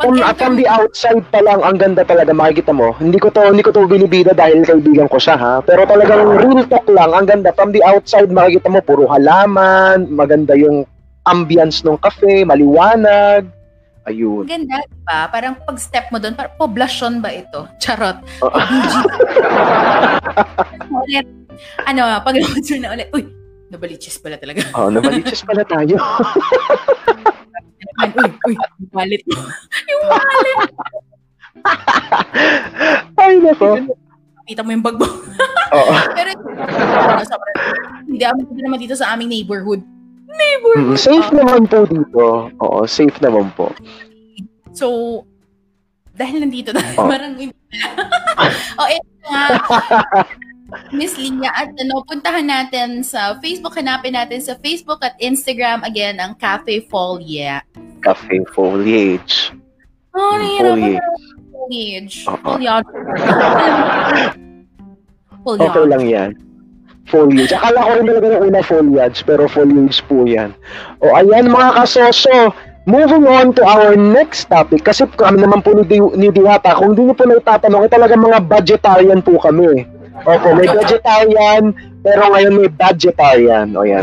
[0.00, 2.92] from, from the outside pa lang, ang ganda talaga, makikita mo.
[3.00, 5.54] Hindi ko to, hindi ko to binibida dahil kaibigan ko siya, ha?
[5.64, 7.52] Pero talagang real talk lang, ang ganda.
[7.56, 10.84] From the outside, makikita mo, puro halaman, maganda yung
[11.26, 13.48] ambience ng cafe, maliwanag.
[14.06, 14.46] Ayun.
[14.46, 15.26] Ganda, di ba?
[15.26, 17.66] Parang pag step mo doon, parang poblasyon ba ito?
[17.82, 18.22] Charot.
[18.38, 18.54] Oh.
[21.02, 21.26] ulit.
[21.88, 23.26] Ano, pag na ulit, uy,
[23.66, 24.62] nabaliches pala talaga.
[24.78, 25.98] Oo, oh, nabaliches pala tayo.
[28.04, 29.38] uy, uy, yung wallet mo.
[29.90, 30.60] yung wallet.
[33.20, 33.68] Ay, nako.
[34.46, 35.06] Kita mo yung bag mo.
[35.74, 35.92] Oo.
[36.16, 36.30] Pero,
[37.26, 37.58] sobrang,
[38.06, 39.82] hindi naman dito sa aming neighborhood
[40.36, 40.94] Neighborhood.
[40.94, 42.50] Mm, safe naman po dito.
[42.50, 43.72] Oo, safe naman po.
[44.76, 45.22] So,
[46.12, 47.08] dahil nandito na, oh.
[47.08, 49.44] parang o, oh, ito nga.
[50.90, 56.18] Miss Linya, at ano, puntahan natin sa Facebook, hanapin natin sa Facebook at Instagram, again,
[56.18, 57.62] ang Cafe Folia.
[58.02, 59.52] Cafe Foliage.
[60.16, 60.98] Oh, nahihirapan
[61.52, 62.16] Foliage.
[62.24, 62.88] Foliage.
[65.46, 66.30] Okay lang yan
[67.06, 67.54] foliage.
[67.54, 70.52] Akala ko rin talaga ng una foliage, pero foliage po yan.
[71.00, 72.52] O ayan mga kasoso,
[72.84, 76.94] moving on to our next topic, kasi kami naman po ni, Di- ni Diwata, kung
[76.94, 79.86] hindi niyo po naitatanong, eh, talaga mga vegetarian po kami.
[80.26, 83.68] Opo, may vegetarian, pero ngayon may vegetarian.
[83.76, 84.02] O yan.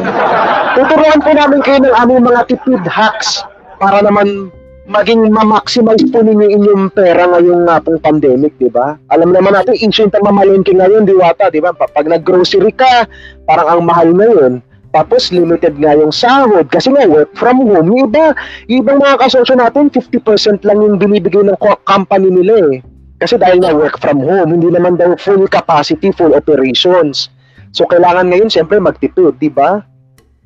[0.78, 3.42] Tuturuan po namin kayo ng aming mga tipid hacks
[3.84, 4.48] para naman
[4.88, 8.96] maging ma-maximize po ninyo inyong pera ngayong nga pong pandemic, di ba?
[9.12, 11.76] Alam naman natin, ancient ang mamalengke ngayon, diwata, di ba?
[11.76, 13.08] Pag nag-grocery ka,
[13.44, 14.64] parang ang mahal ngayon.
[14.94, 17.90] Tapos limited nga yung sahod kasi nga work from home.
[17.92, 18.32] Yung iba,
[18.70, 22.76] yung ibang mga kasosyo natin, 50% lang yung binibigay ng company nila eh.
[23.18, 27.34] Kasi dahil nga work from home, hindi naman daw full capacity, full operations.
[27.74, 29.82] So kailangan ngayon siyempre magtipid, di ba?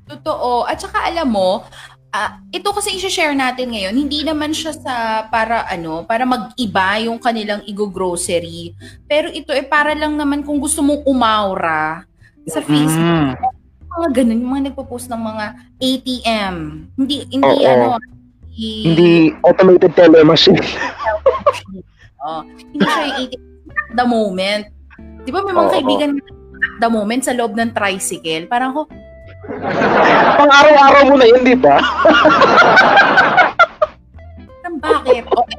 [0.08, 0.64] Totoo.
[0.64, 1.68] At saka alam mo,
[2.18, 7.22] uh, ito kasi i-share natin ngayon, hindi naman siya sa para ano, para mag-iba yung
[7.22, 8.74] kanilang igo-grocery.
[9.06, 12.04] Pero ito eh para lang naman kung gusto mong umaura
[12.50, 13.38] sa Facebook.
[13.38, 13.56] Mm.
[13.98, 15.46] Mga ganun, yung mga nagpo-post ng mga
[15.82, 16.56] ATM.
[16.98, 17.70] Hindi, hindi Oo.
[17.70, 17.88] ano,
[18.54, 19.12] hindi, hindi
[19.46, 20.58] automated teller machine.
[22.26, 22.42] oh,
[22.74, 24.64] hindi siya yung ATM at the moment.
[25.26, 25.76] Di ba may mga Oo.
[25.76, 28.82] kaibigan at the moment sa loob ng tricycle, parang ko,
[30.38, 31.80] Pang araw-araw mo na yun, di ba?
[34.78, 35.24] Bakit?
[35.26, 35.58] Okay.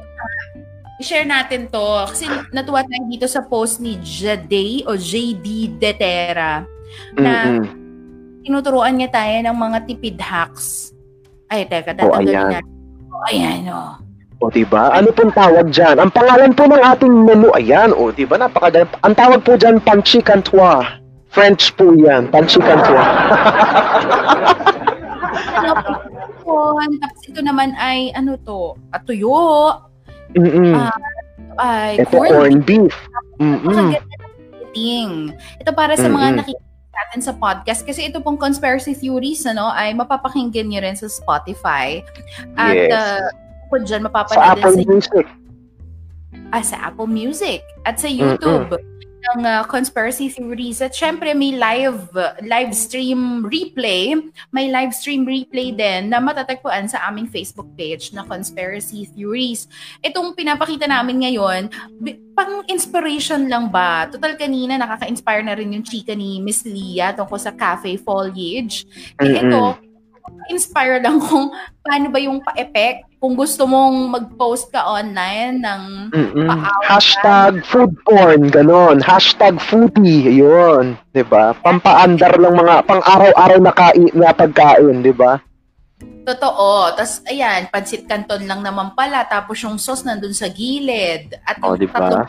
[0.99, 1.89] I-share natin to.
[2.11, 6.67] Kasi natuwa tayo dito sa post ni Jade o JD Detera
[7.15, 7.65] na mm-hmm.
[8.43, 10.91] tinuturuan niya tayo ng mga tipid hacks.
[11.49, 12.65] Ay, teka, tatanggalin oh, natin.
[13.09, 13.93] Oh, ayan, oh.
[14.39, 14.93] O, diba?
[14.95, 15.99] Ano pong tawag dyan?
[15.99, 18.39] Ang pangalan po ng ating menu, ayan, o, diba?
[18.39, 20.98] Napaka Ang tawag po dyan, Panchi Cantois.
[21.29, 22.29] French po yan.
[22.33, 22.95] Pansikan po.
[26.99, 28.73] Tapos ito naman ay, ano to?
[28.89, 29.69] At tuyo.
[30.33, 30.73] Mm-mm.
[30.73, 30.93] Uh,
[31.61, 32.95] ay, ito corn, corn beef.
[33.37, 33.93] Mm-mm.
[35.61, 39.95] Ito para sa mga nakikita natin sa podcast kasi ito pong conspiracy theories ano ay
[39.95, 42.03] mapapakinggan niyo rin sa Spotify
[42.59, 42.91] at yes.
[42.91, 45.25] uh, dyan mapapanood sa Apple sa, Music
[46.51, 48.99] ah, sa Apple Music at sa YouTube Mm-mm
[49.35, 50.81] ng uh, conspiracy theories.
[50.81, 52.09] At syempre may live
[52.41, 54.17] live stream replay.
[54.49, 59.69] May live stream replay din na matatagpuan sa aming Facebook page na Conspiracy Theories.
[60.01, 61.69] Itong pinapakita namin ngayon,
[62.33, 64.07] pang inspiration lang ba?
[64.09, 68.87] Total kanina nakaka-inspire na rin yung chika ni Miss Lia tungkol sa cafe foliage.
[69.19, 69.49] Eh mm-hmm.
[69.51, 69.61] ito,
[70.49, 71.51] inspire lang kung
[71.83, 75.83] paano ba yung pa-effect kung gusto mong mag-post ka online ng
[76.87, 79.03] Hashtag food porn, ganon.
[79.03, 80.95] Hashtag foodie, yun.
[80.95, 81.45] ba diba?
[81.59, 85.35] Pampaandar lang mga pang-araw-araw na, kai- na pagkain, di ba?
[86.23, 86.95] Totoo.
[86.95, 89.27] Tapos, ayan, pansit canton lang naman pala.
[89.27, 91.35] Tapos yung sauce nandun sa gilid.
[91.43, 92.23] At oh, diba?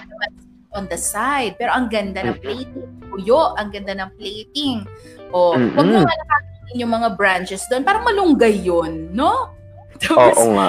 [0.74, 1.54] on the side.
[1.54, 2.90] Pero ang ganda ng plating.
[3.14, 4.82] Uyo, ang ganda ng plating.
[5.30, 5.74] O, mm-hmm.
[5.78, 7.86] huwag nakakain yung mga branches doon.
[7.86, 9.59] Parang malunggay yun, no?
[10.00, 10.68] Tapos, Oo nga.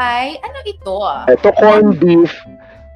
[0.00, 1.28] Ay, ano ito ah?
[1.28, 2.32] Ito corn beef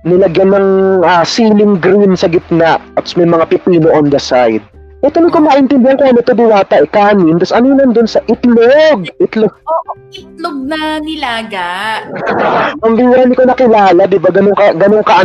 [0.07, 0.69] nilagyan ng
[1.03, 4.63] uh, ceiling green sa gitna at may mga pipino on the side.
[5.03, 7.37] Ito hindi ko maintindihan kung ano ito diwata, eh, kanin.
[7.37, 9.11] Tapos ano nandun sa itlog?
[9.21, 9.53] Itlog.
[9.53, 12.01] Oo, itlog na nilaga.
[12.87, 14.31] Ang hindi ko nakilala, di ba?
[14.33, 15.21] Ganun, ka, ganun ka,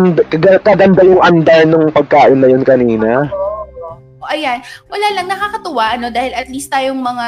[0.65, 3.31] kaganda yung andar ng pagkain na yun kanina.
[3.31, 3.57] Oo.
[4.21, 4.61] Oh, ayan.
[4.91, 7.27] Wala lang, nakakatuwa, ano, dahil at least tayong mga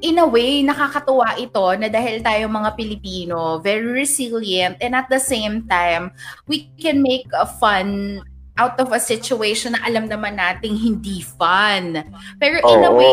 [0.00, 5.20] in a way, nakakatuwa ito na dahil tayo mga Pilipino, very resilient, and at the
[5.20, 6.12] same time,
[6.48, 8.20] we can make a fun
[8.60, 12.00] out of a situation na alam naman nating hindi fun.
[12.36, 13.12] Pero in a way,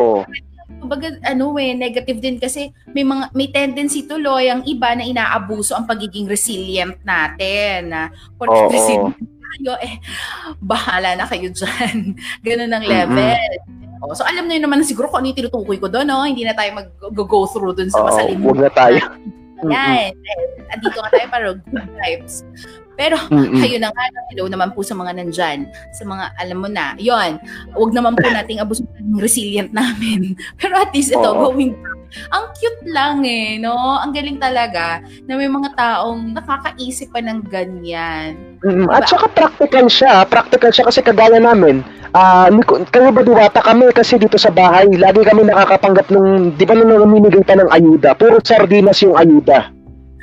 [0.78, 5.74] kumbaga ano eh negative din kasi may mga may tendency tuloy ang iba na inaabuso
[5.74, 8.12] ang pagiging resilient natin.
[8.36, 9.16] Porket resilient
[9.58, 9.98] tayo eh
[10.60, 12.14] bahala na kayo diyan.
[12.46, 13.52] Ganun ang level.
[13.64, 13.87] Mm-hmm.
[14.02, 16.22] Oh, so alam na yun naman siguro kung ano yung tinutukoy ko doon, no?
[16.22, 18.46] Hindi na tayo mag-go through doon sa masalimutan.
[18.46, 19.02] Huwag na tayo.
[19.74, 20.14] Yan.
[20.14, 20.74] Mm-hmm.
[20.74, 22.46] Andito nga tayo para good vibes.
[22.98, 23.62] Pero mm-hmm.
[23.62, 27.38] kayo na nga, hello naman po sa mga nandyan, sa mga alam mo na, yon
[27.78, 30.34] wag naman po nating abusin ng resilient namin.
[30.60, 31.54] Pero at least ito, Oo.
[31.54, 31.96] going back,
[32.34, 33.78] ang cute lang eh, no?
[34.02, 38.58] Ang galing talaga na may mga taong nakakaisip pa ng ganyan.
[38.66, 38.90] Mm-hmm.
[38.90, 38.98] Diba?
[38.98, 41.86] At saka practical siya, practical siya kasi kagaya namin,
[42.16, 46.64] Ah, uh, kayo ba diwata kami kasi dito sa bahay, lagi kami nakakapanggap nung, di
[46.64, 49.70] ba nung namimigay pa ng ayuda, puro sardinas yung ayuda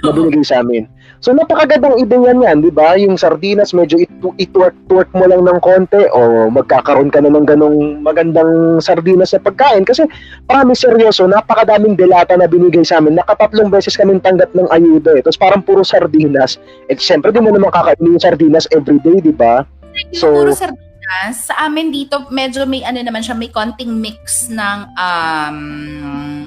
[0.05, 0.89] na binigay sa amin.
[1.21, 2.97] So napakagandang ideya niyan, di ba?
[2.99, 3.99] Yung sardinas, medyo
[4.41, 9.87] itwork-twork mo lang ng konti o magkakaroon ka na ng ganong magandang sardinas sa pagkain.
[9.87, 10.05] Kasi
[10.49, 13.17] promise seryoso, napakadaming delata na binigay sa amin.
[13.19, 15.23] Nakatatlong beses kami tanggap ng ayuda eh.
[15.25, 16.57] Tapos parang puro sardinas.
[16.89, 19.65] Eh siyempre, di mo naman kakainin yung sardinas everyday, di ba?
[20.13, 20.85] So, puro sardinas
[21.33, 25.59] sa amin dito, medyo may ano naman siya, may konting mix ng, um,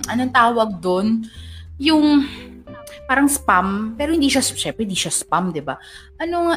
[0.09, 1.23] anong tawag doon?
[1.77, 2.25] Yung,
[3.07, 5.75] parang spam, pero hindi siya, syempre hindi siya spam, di ba?
[6.19, 6.55] Ano nga,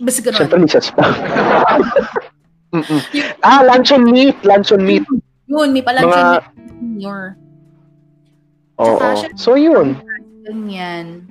[0.00, 0.38] basta ganun.
[0.38, 1.12] Syempre hindi siya spam.
[3.46, 5.04] ah, luncheon meat, luncheon meat.
[5.46, 6.40] Yun, may pa luncheon Mga...
[6.98, 7.42] meat.
[8.78, 8.98] Oo.
[9.38, 9.94] So, yun.
[10.42, 11.22] Ganyan.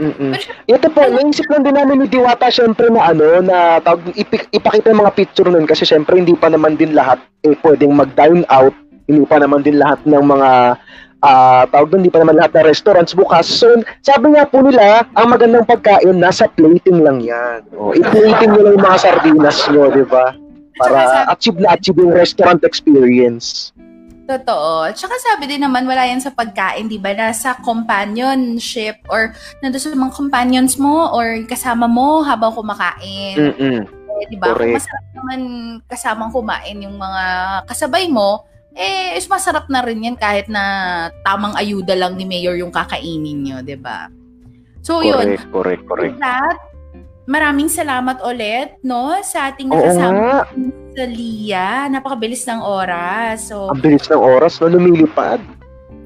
[0.00, 0.32] Mm-mm.
[0.66, 4.90] Ito po, naisip lang din namin ni Diwata syempre na ano, na tawag, ipik, ipakita
[4.90, 8.74] yung mga picture nun kasi syempre hindi pa naman din lahat eh, pwedeng mag-dine out.
[9.06, 10.50] Hindi pa naman din lahat ng mga
[11.22, 13.46] uh, tawag doon, hindi pa naman lahat ng restaurants bukas.
[13.46, 13.70] So,
[14.02, 17.64] sabi nga po nila, ang magandang pagkain, nasa plating lang yan.
[17.78, 20.34] O, i-plating nyo lang yung mga sardinas nyo, di ba?
[20.76, 23.70] Para achieve na achieve yung restaurant experience.
[24.22, 24.88] Totoo.
[24.94, 27.12] Tsaka sabi din naman, wala yan sa pagkain, di ba?
[27.12, 33.36] Nasa companionship or nandun sa mga companions mo or kasama mo habang kumakain.
[33.36, 33.78] Mm-mm.
[34.22, 34.54] Eh, di ba?
[34.54, 35.40] Masarap naman
[35.90, 37.24] kasamang kumain yung mga
[37.66, 42.56] kasabay mo, eh, is masarap na rin yan kahit na tamang ayuda lang ni Mayor
[42.56, 44.08] yung kakainin nyo, ba?
[44.82, 45.52] So, correct, yun.
[45.52, 46.16] Correct, correct.
[46.18, 46.58] That,
[47.28, 50.48] maraming salamat ulit, no, sa ating nakasama
[50.92, 51.86] sa Lia.
[51.92, 53.48] Napakabilis ng oras.
[53.48, 54.72] So, Ang bilis ng oras, no?
[54.72, 55.40] Lumilipad.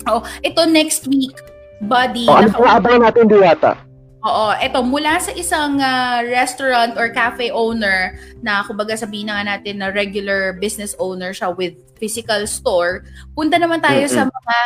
[0.07, 1.35] Oh, ito next week,
[1.83, 2.31] buddy.
[2.31, 3.86] Oh, ano pang abangan natin, Diwata?
[4.27, 9.55] Oo, ito mula sa isang uh, restaurant or cafe owner na kumbaga sabihin na nga
[9.55, 13.07] natin na regular business owner siya with physical store.
[13.39, 14.18] Punta naman tayo mm-hmm.
[14.18, 14.57] sa mga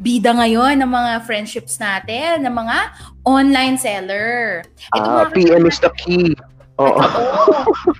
[0.00, 2.76] bida ngayon ng mga friendships natin, ng mga
[3.28, 4.64] online seller.
[4.96, 6.32] Ito uh, mga PM is the key.
[6.80, 6.98] Oo.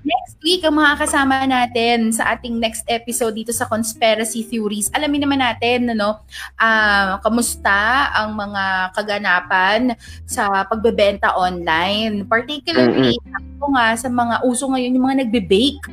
[0.03, 4.91] next week, ang mga kasama natin sa ating next episode dito sa Conspiracy Theories.
[4.91, 6.21] Alamin naman natin, ano,
[6.59, 9.95] uh, kamusta ang mga kaganapan
[10.27, 12.27] sa pagbebenta online.
[12.27, 13.59] Particularly, mm-hmm.
[13.63, 15.85] ako nga, sa mga uso ngayon, yung mga nagbe-bake.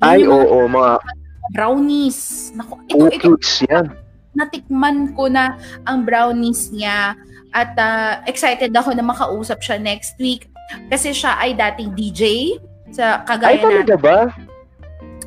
[0.00, 1.02] Ay, oo, oo, mga
[1.50, 2.50] brownies.
[2.54, 3.86] Naku, ito, cookies, ito, yan.
[4.30, 7.18] Natikman ko na ang brownies niya
[7.50, 10.46] at uh, excited ako na makausap siya next week
[10.86, 12.54] kasi siya ay dating DJ
[12.90, 14.02] sa kagaya ay, talaga na.
[14.02, 14.18] ba?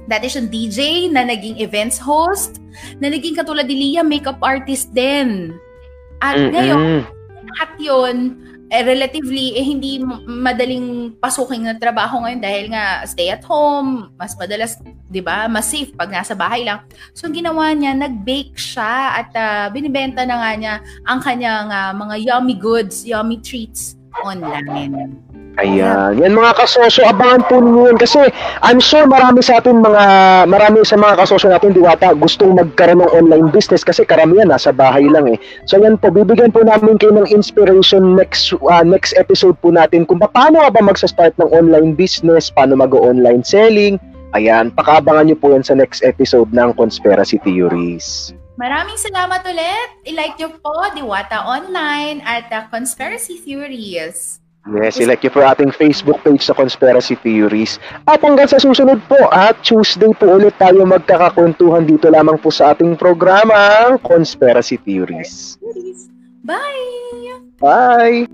[0.04, 0.80] Dati siyang DJ
[1.12, 2.60] na naging events host,
[3.00, 5.56] na naging katulad ni Lia, makeup artist din.
[6.20, 6.52] At Mm-mm.
[6.52, 6.82] ngayon,
[7.56, 8.18] lahat yun,
[8.74, 14.34] eh, relatively, eh, hindi madaling pasukin na trabaho ngayon dahil nga stay at home, mas
[14.34, 16.82] madalas, di ba, mas safe pag nasa bahay lang.
[17.14, 21.94] So, ang ginawa niya, nag-bake siya at uh, binibenta na nga niya ang kanyang uh,
[21.94, 25.18] mga yummy goods, yummy treats online.
[25.62, 26.18] Ayan.
[26.18, 27.98] Yan mga kasosyo, abangan po ninyo yun.
[28.02, 28.26] Kasi
[28.66, 30.04] I'm sure marami sa atin mga,
[30.50, 35.06] marami sa mga kasosyo natin diwata gustong magkaroon ng online business kasi karamihan nasa bahay
[35.06, 35.38] lang eh.
[35.70, 40.10] So yan po, bibigyan po namin kayo ng inspiration next uh, next episode po natin
[40.10, 44.02] kung paano ba magsa-start ng online business, paano mag-online selling.
[44.34, 48.34] Ayan, pakabangan nyo po yan sa next episode ng Conspiracy Theories.
[48.64, 50.08] Maraming salamat ulit.
[50.08, 54.40] I-like nyo po Diwata Online at uh, Conspiracy Theories.
[54.64, 57.76] Yes, select you for ating Facebook page sa Conspiracy Theories.
[58.08, 62.72] At hanggang sa susunod po, at Tuesday po ulit tayo magkakakwentuhan dito lamang po sa
[62.72, 65.60] ating programa, Conspiracy Theories.
[66.48, 67.44] Bye!
[67.60, 68.32] Bye!